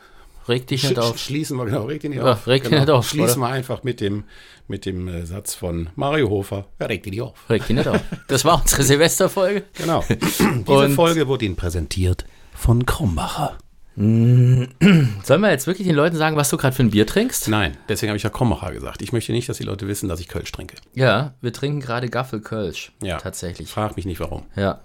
Reg 0.47 0.67
dich 0.67 0.83
nicht 0.83 0.99
auf. 0.99 1.17
Schließen 1.17 1.57
wir, 1.57 1.65
genau, 1.65 1.83
reg 1.85 2.01
dich 2.01 2.09
nicht 2.09 2.19
ja, 2.19 2.33
auf. 2.33 2.47
Reg 2.47 2.63
genau. 2.63 2.79
nicht 2.79 2.89
auf. 2.89 3.09
Schließen 3.09 3.41
wir 3.41 3.47
einfach 3.47 3.83
mit 3.83 4.01
dem, 4.01 4.25
mit 4.67 4.85
dem 4.85 5.07
äh, 5.07 5.25
Satz 5.25 5.53
von 5.55 5.89
Mario 5.95 6.29
Hofer. 6.29 6.65
Ja, 6.79 6.87
reg 6.87 7.03
dich 7.03 7.11
nicht 7.11 7.21
auf. 7.21 7.49
Reg 7.49 7.65
dich 7.65 7.75
nicht 7.75 7.87
auf. 7.87 8.01
Das 8.27 8.43
war 8.45 8.61
unsere 8.61 8.83
Silvesterfolge. 8.83 9.63
Genau. 9.73 10.03
Diese 10.09 10.89
Folge 10.89 11.27
wurde 11.27 11.45
Ihnen 11.45 11.55
präsentiert 11.55 12.25
von 12.53 12.85
Krombacher. 12.85 13.57
Sollen 13.95 14.71
wir 14.79 15.51
jetzt 15.51 15.67
wirklich 15.67 15.87
den 15.87 15.95
Leuten 15.95 16.15
sagen, 16.15 16.35
was 16.35 16.49
du 16.49 16.57
gerade 16.57 16.75
für 16.75 16.81
ein 16.81 16.89
Bier 16.89 17.05
trinkst? 17.05 17.47
Nein, 17.47 17.77
deswegen 17.87 18.09
habe 18.09 18.17
ich 18.17 18.23
ja 18.23 18.31
Krombacher 18.31 18.71
gesagt. 18.71 19.03
Ich 19.03 19.13
möchte 19.13 19.31
nicht, 19.33 19.47
dass 19.47 19.57
die 19.57 19.63
Leute 19.63 19.87
wissen, 19.87 20.09
dass 20.09 20.19
ich 20.19 20.27
Kölsch 20.27 20.51
trinke. 20.51 20.77
Ja, 20.95 21.35
wir 21.41 21.53
trinken 21.53 21.79
gerade 21.79 22.09
Gaffel 22.09 22.41
Kölsch. 22.41 22.91
Ja. 23.03 23.17
Tatsächlich. 23.17 23.69
Frag 23.69 23.95
mich 23.95 24.05
nicht 24.05 24.19
warum. 24.19 24.45
Ja. 24.55 24.81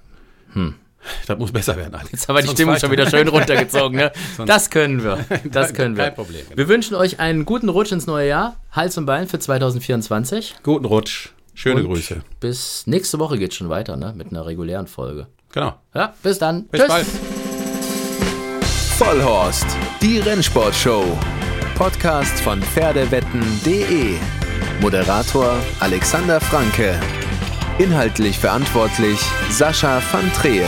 Hm. 0.53 0.75
Das 1.27 1.39
muss 1.39 1.53
besser 1.53 1.77
werden, 1.77 1.95
Alex. 1.95 2.13
Jetzt 2.13 2.29
haben 2.29 2.37
wir 2.37 2.43
die 2.43 2.49
Stimmung 2.49 2.77
schon 2.77 2.91
wieder 2.91 3.09
schön 3.09 3.29
runtergezogen. 3.29 3.97
Ne? 3.97 4.13
das 4.47 4.71
können 4.71 5.03
wir. 5.03 5.25
Das 5.45 5.73
können 5.73 5.97
wir. 5.97 6.05
Kein 6.05 6.15
Problem. 6.15 6.43
Genau. 6.45 6.57
Wir 6.57 6.69
wünschen 6.69 6.95
euch 6.95 7.21
einen 7.21 7.45
guten 7.45 7.69
Rutsch 7.69 7.93
ins 7.93 8.07
neue 8.07 8.29
Jahr. 8.29 8.57
Hals 8.73 8.99
und 8.99 9.07
Bein 9.07 9.29
für 9.29 9.39
2024. 9.39 10.57
Guten 10.63 10.85
Rutsch. 10.85 11.31
Schöne 11.55 11.81
und 11.81 11.87
Grüße. 11.87 12.23
Bis 12.41 12.87
nächste 12.87 13.19
Woche 13.19 13.39
geht 13.39 13.51
es 13.51 13.57
schon 13.57 13.69
weiter, 13.69 13.97
ne? 13.97 14.13
Mit 14.17 14.31
einer 14.31 14.47
regulären 14.47 14.87
Folge. 14.87 15.27
Genau. 15.53 15.75
Ja, 15.95 16.15
bis 16.23 16.39
dann. 16.39 16.67
Bis 16.69 16.81
Tschüss. 16.81 16.89
bald. 16.89 17.07
Vollhorst, 18.99 19.67
die 20.03 20.19
Rennsportshow. 20.19 21.05
Podcast 21.75 22.41
von 22.41 22.61
Pferdewetten.de. 22.61 24.17
Moderator 24.81 25.57
Alexander 25.81 26.41
Franke. 26.41 26.99
Inhaltlich 27.79 28.41
verantwortlich 28.41 29.21
Sascha 29.51 30.03
van 30.11 30.33
Treel. 30.33 30.67